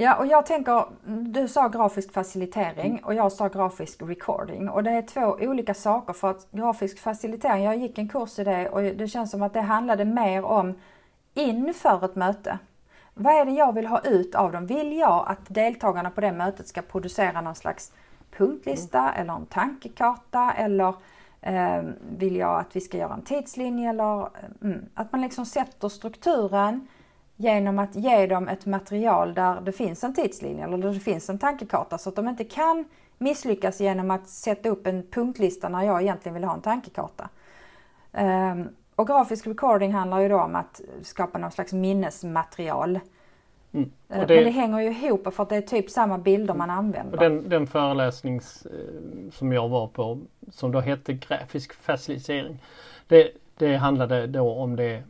Ja 0.00 0.14
och 0.14 0.26
jag 0.26 0.46
tänker, 0.46 0.84
du 1.06 1.48
sa 1.48 1.68
grafisk 1.68 2.12
facilitering 2.12 2.90
mm. 2.90 3.04
och 3.04 3.14
jag 3.14 3.32
sa 3.32 3.48
grafisk 3.48 4.02
recording 4.02 4.68
och 4.68 4.82
det 4.82 4.90
är 4.90 5.02
två 5.02 5.36
olika 5.40 5.74
saker 5.74 6.12
för 6.12 6.30
att 6.30 6.50
grafisk 6.50 6.98
facilitering, 6.98 7.64
jag 7.64 7.76
gick 7.76 7.98
en 7.98 8.08
kurs 8.08 8.38
i 8.38 8.44
det 8.44 8.68
och 8.68 8.82
det 8.82 9.08
känns 9.08 9.30
som 9.30 9.42
att 9.42 9.54
det 9.54 9.60
handlade 9.60 10.04
mer 10.04 10.44
om 10.44 10.74
inför 11.34 12.04
ett 12.04 12.16
möte. 12.16 12.58
Vad 13.14 13.34
är 13.34 13.44
det 13.44 13.50
jag 13.50 13.74
vill 13.74 13.86
ha 13.86 14.00
ut 14.00 14.34
av 14.34 14.52
dem? 14.52 14.66
Vill 14.66 14.96
jag 14.96 15.24
att 15.28 15.38
deltagarna 15.48 16.10
på 16.10 16.20
det 16.20 16.32
mötet 16.32 16.68
ska 16.68 16.82
producera 16.82 17.40
någon 17.40 17.54
slags 17.54 17.92
punktlista 18.36 19.00
mm. 19.00 19.20
eller 19.20 19.32
en 19.32 19.46
tankekarta 19.46 20.52
eller 20.56 20.94
Ehm, 21.40 21.94
vill 22.18 22.36
jag 22.36 22.60
att 22.60 22.76
vi 22.76 22.80
ska 22.80 22.96
göra 22.98 23.14
en 23.14 23.22
tidslinje 23.22 23.90
eller 23.90 24.28
mm, 24.62 24.84
att 24.94 25.12
man 25.12 25.20
liksom 25.20 25.46
sätter 25.46 25.88
strukturen 25.88 26.88
genom 27.36 27.78
att 27.78 27.94
ge 27.94 28.26
dem 28.26 28.48
ett 28.48 28.66
material 28.66 29.34
där 29.34 29.60
det 29.60 29.72
finns 29.72 30.04
en 30.04 30.14
tidslinje 30.14 30.64
eller 30.64 30.78
där 30.78 30.92
det 30.92 31.00
finns 31.00 31.30
en 31.30 31.38
tankekarta 31.38 31.98
så 31.98 32.08
att 32.08 32.16
de 32.16 32.28
inte 32.28 32.44
kan 32.44 32.84
misslyckas 33.18 33.80
genom 33.80 34.10
att 34.10 34.28
sätta 34.28 34.68
upp 34.68 34.86
en 34.86 35.06
punktlista 35.10 35.68
när 35.68 35.82
jag 35.82 36.02
egentligen 36.02 36.34
vill 36.34 36.44
ha 36.44 36.54
en 36.54 36.60
tankekarta. 36.60 37.28
Ehm, 38.12 38.68
och 38.94 39.06
grafisk 39.06 39.46
recording 39.46 39.94
handlar 39.94 40.20
ju 40.20 40.28
då 40.28 40.40
om 40.40 40.56
att 40.56 40.80
skapa 41.02 41.38
någon 41.38 41.50
slags 41.50 41.72
minnesmaterial. 41.72 43.00
Mm. 43.72 43.90
Det... 44.08 44.16
Men 44.16 44.26
det 44.26 44.50
hänger 44.50 44.80
ju 44.80 44.90
ihop 44.90 45.34
för 45.34 45.42
att 45.42 45.48
det 45.48 45.56
är 45.56 45.60
typ 45.60 45.90
samma 45.90 46.18
bilder 46.18 46.54
man 46.54 46.70
använder. 46.70 47.12
Och 47.12 47.18
den, 47.18 47.48
den 47.48 47.66
föreläsning 47.66 48.36
eh, 48.36 48.40
som 49.32 49.52
jag 49.52 49.68
var 49.68 49.86
på 49.86 50.18
som 50.50 50.72
då 50.72 50.80
hette 50.80 51.12
grafisk 51.12 51.72
facilitering. 51.72 52.62
Det, 53.08 53.30
det 53.56 53.76
handlade 53.76 54.26
då 54.26 54.50
om 54.50 54.76
det 54.76 55.02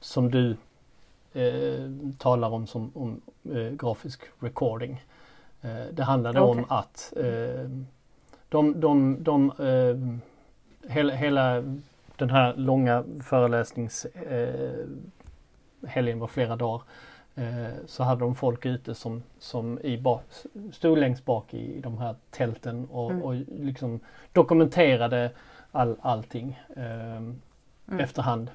som 0.00 0.30
du 0.30 0.56
eh, 1.32 1.90
talar 2.18 2.50
om 2.50 2.66
som 2.66 2.90
om, 2.94 3.20
eh, 3.44 3.72
grafisk 3.72 4.20
recording. 4.38 5.04
Eh, 5.62 5.84
det 5.92 6.02
handlade 6.02 6.40
okay. 6.40 6.62
om 6.62 6.66
att 6.68 7.12
eh, 7.16 7.70
de, 8.48 8.80
de, 8.80 9.22
de 9.22 9.50
eh, 9.50 9.96
hela, 10.90 11.12
hela 11.12 11.62
den 12.16 12.30
här 12.30 12.54
långa 12.56 13.04
föreläsningshelgen 13.22 16.18
var 16.18 16.26
flera 16.26 16.56
dagar. 16.56 16.82
Så 17.86 18.04
hade 18.04 18.20
de 18.20 18.34
folk 18.34 18.66
ute 18.66 18.94
som, 18.94 19.22
som 19.38 19.80
i 19.80 19.98
bak, 19.98 20.22
stod 20.72 20.98
längst 20.98 21.24
bak 21.24 21.54
i 21.54 21.80
de 21.80 21.98
här 21.98 22.14
tälten 22.30 22.88
och, 22.90 23.10
mm. 23.10 23.22
och 23.22 23.34
liksom 23.48 24.00
dokumenterade 24.32 25.30
all, 25.72 25.96
allting 26.00 26.60
eh, 26.76 27.16
mm. 27.16 27.40
efterhand. 27.88 28.50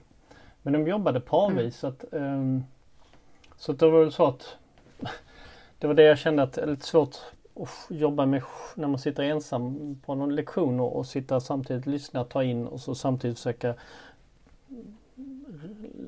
Men 0.61 0.73
de 0.73 0.87
jobbade 0.87 1.19
parvis 1.19 1.57
mm. 1.57 1.71
så 1.71 1.87
att, 1.87 2.13
eh, 2.13 2.59
så 3.57 3.71
att 3.71 3.79
det 3.79 3.89
var 3.89 3.99
väl 3.99 4.11
så 4.11 4.27
att 4.27 4.57
det 5.79 5.87
var 5.87 5.93
det 5.93 6.03
jag 6.03 6.17
kände 6.17 6.43
att 6.43 6.53
det 6.53 6.61
är 6.61 6.67
lite 6.67 6.85
svårt 6.85 7.15
att 7.55 7.69
jobba 7.89 8.25
med 8.25 8.43
när 8.75 8.87
man 8.87 8.99
sitter 8.99 9.23
ensam 9.23 9.95
på 10.05 10.15
någon 10.15 10.35
lektion 10.35 10.79
och, 10.79 10.95
och 10.95 11.05
sitta 11.05 11.39
samtidigt 11.39 11.85
lyssna, 11.85 12.23
ta 12.23 12.43
in 12.43 12.67
och 12.67 12.79
så 12.79 12.95
samtidigt 12.95 13.37
försöka 13.37 13.75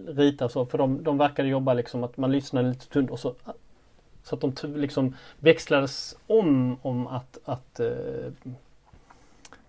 rita 0.08 0.50
så. 0.50 0.66
För 0.66 0.78
de, 0.78 1.04
de 1.04 1.18
verkade 1.18 1.50
jobba 1.50 1.74
liksom 1.74 2.04
att 2.04 2.18
man 2.18 2.32
lyssnade 2.32 2.70
lite 2.70 2.86
stund 2.86 3.10
och 3.10 3.20
så 3.20 3.34
så 4.24 4.36
att 4.36 4.42
de 4.42 4.54
liksom 4.64 5.16
växlades 5.40 6.18
om 6.28 6.78
om 6.82 7.08
att, 7.08 7.38
att 7.46 7.80
uh, 7.80 8.32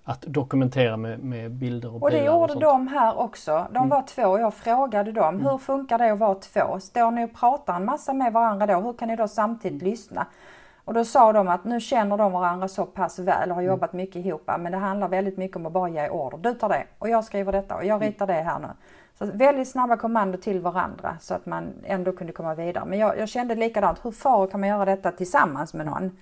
att 0.08 0.22
dokumentera 0.22 0.96
med, 0.96 1.18
med 1.18 1.50
bilder 1.50 1.94
och 1.94 2.02
Och 2.02 2.10
det 2.10 2.24
gjorde 2.24 2.52
och 2.52 2.60
de 2.60 2.88
här 2.88 3.18
också. 3.18 3.66
De 3.70 3.76
mm. 3.76 3.88
var 3.88 4.02
två 4.02 4.22
och 4.22 4.40
jag 4.40 4.54
frågade 4.54 5.12
dem, 5.12 5.34
mm. 5.34 5.46
hur 5.46 5.58
funkar 5.58 5.98
det 5.98 6.12
att 6.12 6.18
vara 6.18 6.34
två? 6.34 6.80
Står 6.80 7.10
ni 7.10 7.24
och 7.24 7.34
pratar 7.34 7.76
en 7.76 7.84
massa 7.84 8.12
med 8.12 8.32
varandra 8.32 8.66
då? 8.66 8.80
Hur 8.80 8.92
kan 8.92 9.08
ni 9.08 9.16
då 9.16 9.28
samtidigt 9.28 9.82
mm. 9.82 9.90
lyssna? 9.90 10.26
Och 10.84 10.94
då 10.94 11.04
sa 11.04 11.32
de 11.32 11.48
att 11.48 11.64
nu 11.64 11.80
känner 11.80 12.16
de 12.16 12.32
varandra 12.32 12.68
så 12.68 12.86
pass 12.86 13.18
väl 13.18 13.50
och 13.50 13.54
har 13.54 13.62
mm. 13.62 13.72
jobbat 13.72 13.92
mycket 13.92 14.26
ihop. 14.26 14.42
Men 14.58 14.72
det 14.72 14.78
handlar 14.78 15.08
väldigt 15.08 15.36
mycket 15.36 15.56
om 15.56 15.66
att 15.66 15.72
bara 15.72 15.88
ge 15.88 16.08
order. 16.08 16.38
Du 16.38 16.54
tar 16.54 16.68
det 16.68 16.86
och 16.98 17.08
jag 17.08 17.24
skriver 17.24 17.52
detta 17.52 17.76
och 17.76 17.84
jag 17.84 17.96
mm. 17.96 18.08
ritar 18.08 18.26
det 18.26 18.32
här 18.32 18.58
nu. 18.58 18.68
Så 19.18 19.26
väldigt 19.26 19.68
snabba 19.68 19.96
kommando 19.96 20.38
till 20.38 20.60
varandra 20.60 21.16
så 21.20 21.34
att 21.34 21.46
man 21.46 21.72
ändå 21.84 22.12
kunde 22.12 22.32
komma 22.32 22.54
vidare. 22.54 22.84
Men 22.84 22.98
jag, 22.98 23.18
jag 23.18 23.28
kände 23.28 23.54
likadant, 23.54 24.04
hur 24.04 24.10
far 24.10 24.46
kan 24.46 24.60
man 24.60 24.68
göra 24.68 24.84
detta 24.84 25.12
tillsammans 25.12 25.74
med 25.74 25.86
någon? 25.86 26.16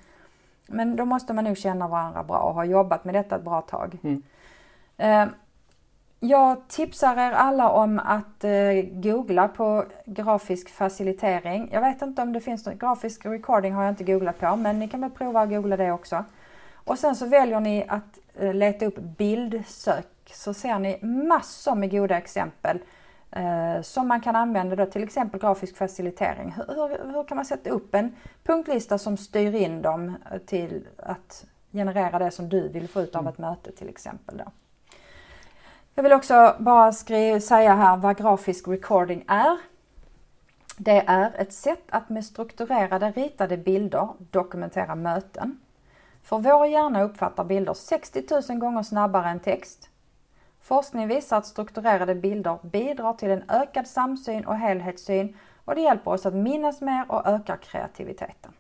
Men 0.66 0.96
då 0.96 1.04
måste 1.04 1.32
man 1.32 1.44
nog 1.44 1.58
känna 1.58 1.88
varandra 1.88 2.22
bra 2.22 2.38
och 2.38 2.54
ha 2.54 2.64
jobbat 2.64 3.04
med 3.04 3.14
detta 3.14 3.36
ett 3.36 3.44
bra 3.44 3.60
tag. 3.60 3.98
Mm. 4.02 4.22
Eh, 4.96 5.34
jag 6.20 6.68
tipsar 6.68 7.16
er 7.16 7.32
alla 7.32 7.70
om 7.70 7.98
att 7.98 8.44
eh, 8.44 8.82
googla 8.92 9.48
på 9.48 9.84
grafisk 10.06 10.68
facilitering. 10.68 11.68
Jag 11.72 11.80
vet 11.80 12.02
inte 12.02 12.22
om 12.22 12.32
det 12.32 12.40
finns 12.40 12.66
något, 12.66 12.78
grafisk 12.78 13.26
recording 13.26 13.72
har 13.72 13.82
jag 13.82 13.92
inte 13.92 14.04
googlat 14.04 14.38
på 14.38 14.56
men 14.56 14.78
ni 14.78 14.88
kan 14.88 15.00
väl 15.00 15.10
prova 15.10 15.40
att 15.40 15.48
googla 15.48 15.76
det 15.76 15.92
också. 15.92 16.24
Och 16.74 16.98
sen 16.98 17.16
så 17.16 17.26
väljer 17.26 17.60
ni 17.60 17.84
att 17.88 18.18
eh, 18.34 18.54
leta 18.54 18.86
upp 18.86 18.98
bildsök 18.98 20.06
så 20.30 20.54
ser 20.54 20.78
ni 20.78 20.98
massor 21.02 21.74
med 21.74 21.90
goda 21.90 22.16
exempel 22.16 22.78
eh, 23.30 23.82
som 23.82 24.08
man 24.08 24.20
kan 24.20 24.36
använda 24.36 24.76
då, 24.76 24.86
till 24.86 25.04
exempel 25.04 25.40
grafisk 25.40 25.76
facilitering. 25.76 26.54
Hur, 26.56 26.74
hur, 26.74 27.12
hur, 27.12 27.24
kan 27.24 27.36
man 27.36 27.44
sätta 27.44 27.70
upp 27.70 27.94
en 27.94 28.16
punktlista 28.44 28.98
som 28.98 29.16
styr 29.16 29.54
in 29.54 29.82
dem 29.82 30.16
till 30.46 30.88
att 30.96 31.44
generera 31.72 32.18
det 32.18 32.30
som 32.30 32.48
du 32.48 32.68
vill 32.68 32.88
få 32.88 33.00
ut 33.00 33.14
av 33.14 33.20
mm. 33.20 33.32
ett 33.32 33.38
möte 33.38 33.72
till 33.72 33.88
exempel. 33.88 34.36
Då. 34.36 34.44
Jag 35.94 36.02
vill 36.02 36.12
också 36.12 36.56
bara 36.58 36.92
skriva, 36.92 37.40
säga 37.40 37.74
här 37.74 37.96
vad 37.96 38.16
grafisk 38.16 38.68
recording 38.68 39.24
är. 39.28 39.58
Det 40.76 41.04
är 41.06 41.32
ett 41.38 41.52
sätt 41.52 41.84
att 41.88 42.08
med 42.08 42.24
strukturerade 42.24 43.10
ritade 43.10 43.56
bilder 43.56 44.08
dokumentera 44.18 44.94
möten. 44.94 45.60
För 46.22 46.38
vår 46.38 46.66
hjärna 46.66 47.02
uppfattar 47.02 47.44
bilder 47.44 47.74
60 47.74 48.24
000 48.48 48.58
gånger 48.58 48.82
snabbare 48.82 49.28
än 49.28 49.40
text. 49.40 49.88
Forskning 50.64 51.08
visar 51.08 51.36
att 51.36 51.46
strukturerade 51.46 52.14
bilder 52.14 52.58
bidrar 52.62 53.12
till 53.12 53.30
en 53.30 53.50
ökad 53.50 53.86
samsyn 53.86 54.44
och 54.44 54.56
helhetssyn 54.56 55.36
och 55.64 55.74
det 55.74 55.80
hjälper 55.80 56.10
oss 56.10 56.26
att 56.26 56.34
minnas 56.34 56.80
mer 56.80 57.04
och 57.08 57.26
ökar 57.26 57.56
kreativiteten. 57.56 58.52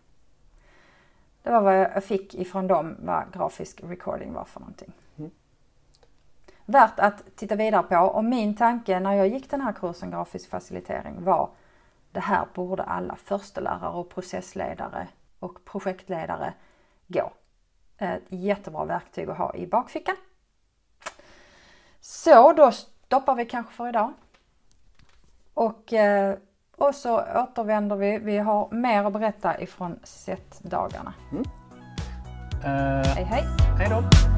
Det 1.42 1.50
var 1.50 1.60
vad 1.60 1.76
jag 1.76 2.04
fick 2.04 2.34
ifrån 2.34 2.66
dem 2.66 2.96
vad 2.98 3.32
grafisk 3.32 3.80
recording 3.84 4.32
var 4.32 4.44
för 4.44 4.60
någonting. 4.60 4.92
Mm. 5.16 5.30
Värt 6.64 7.00
att 7.00 7.36
titta 7.36 7.56
vidare 7.56 7.82
på 7.82 7.96
och 7.96 8.24
min 8.24 8.56
tanke 8.56 9.00
när 9.00 9.12
jag 9.12 9.28
gick 9.28 9.50
den 9.50 9.60
här 9.60 9.72
kursen 9.72 10.10
grafisk 10.10 10.50
facilitering 10.50 11.24
var 11.24 11.50
det 12.12 12.20
här 12.20 12.46
borde 12.54 12.82
alla 12.82 13.16
förstelärare 13.16 13.90
och 13.90 14.08
processledare 14.08 15.08
och 15.38 15.64
projektledare 15.64 16.54
gå. 17.06 17.32
Ett 17.98 18.22
jättebra 18.28 18.84
verktyg 18.84 19.30
att 19.30 19.38
ha 19.38 19.54
i 19.54 19.66
bakfickan. 19.66 20.16
Så 22.06 22.52
då 22.52 22.72
stoppar 22.72 23.34
vi 23.34 23.44
kanske 23.44 23.72
för 23.72 23.88
idag. 23.88 24.12
Och, 25.54 25.92
eh, 25.92 26.36
och 26.76 26.94
så 26.94 27.20
återvänder 27.20 27.96
vi. 27.96 28.18
Vi 28.18 28.38
har 28.38 28.68
mer 28.70 29.04
att 29.04 29.12
berätta 29.12 29.60
ifrån 29.60 29.98
setdagarna. 30.02 31.14
Mm. 31.32 31.44
Uh, 32.64 33.04
hej 33.04 33.24
hej! 33.24 33.44
Hej 33.78 33.88
då! 33.90 34.33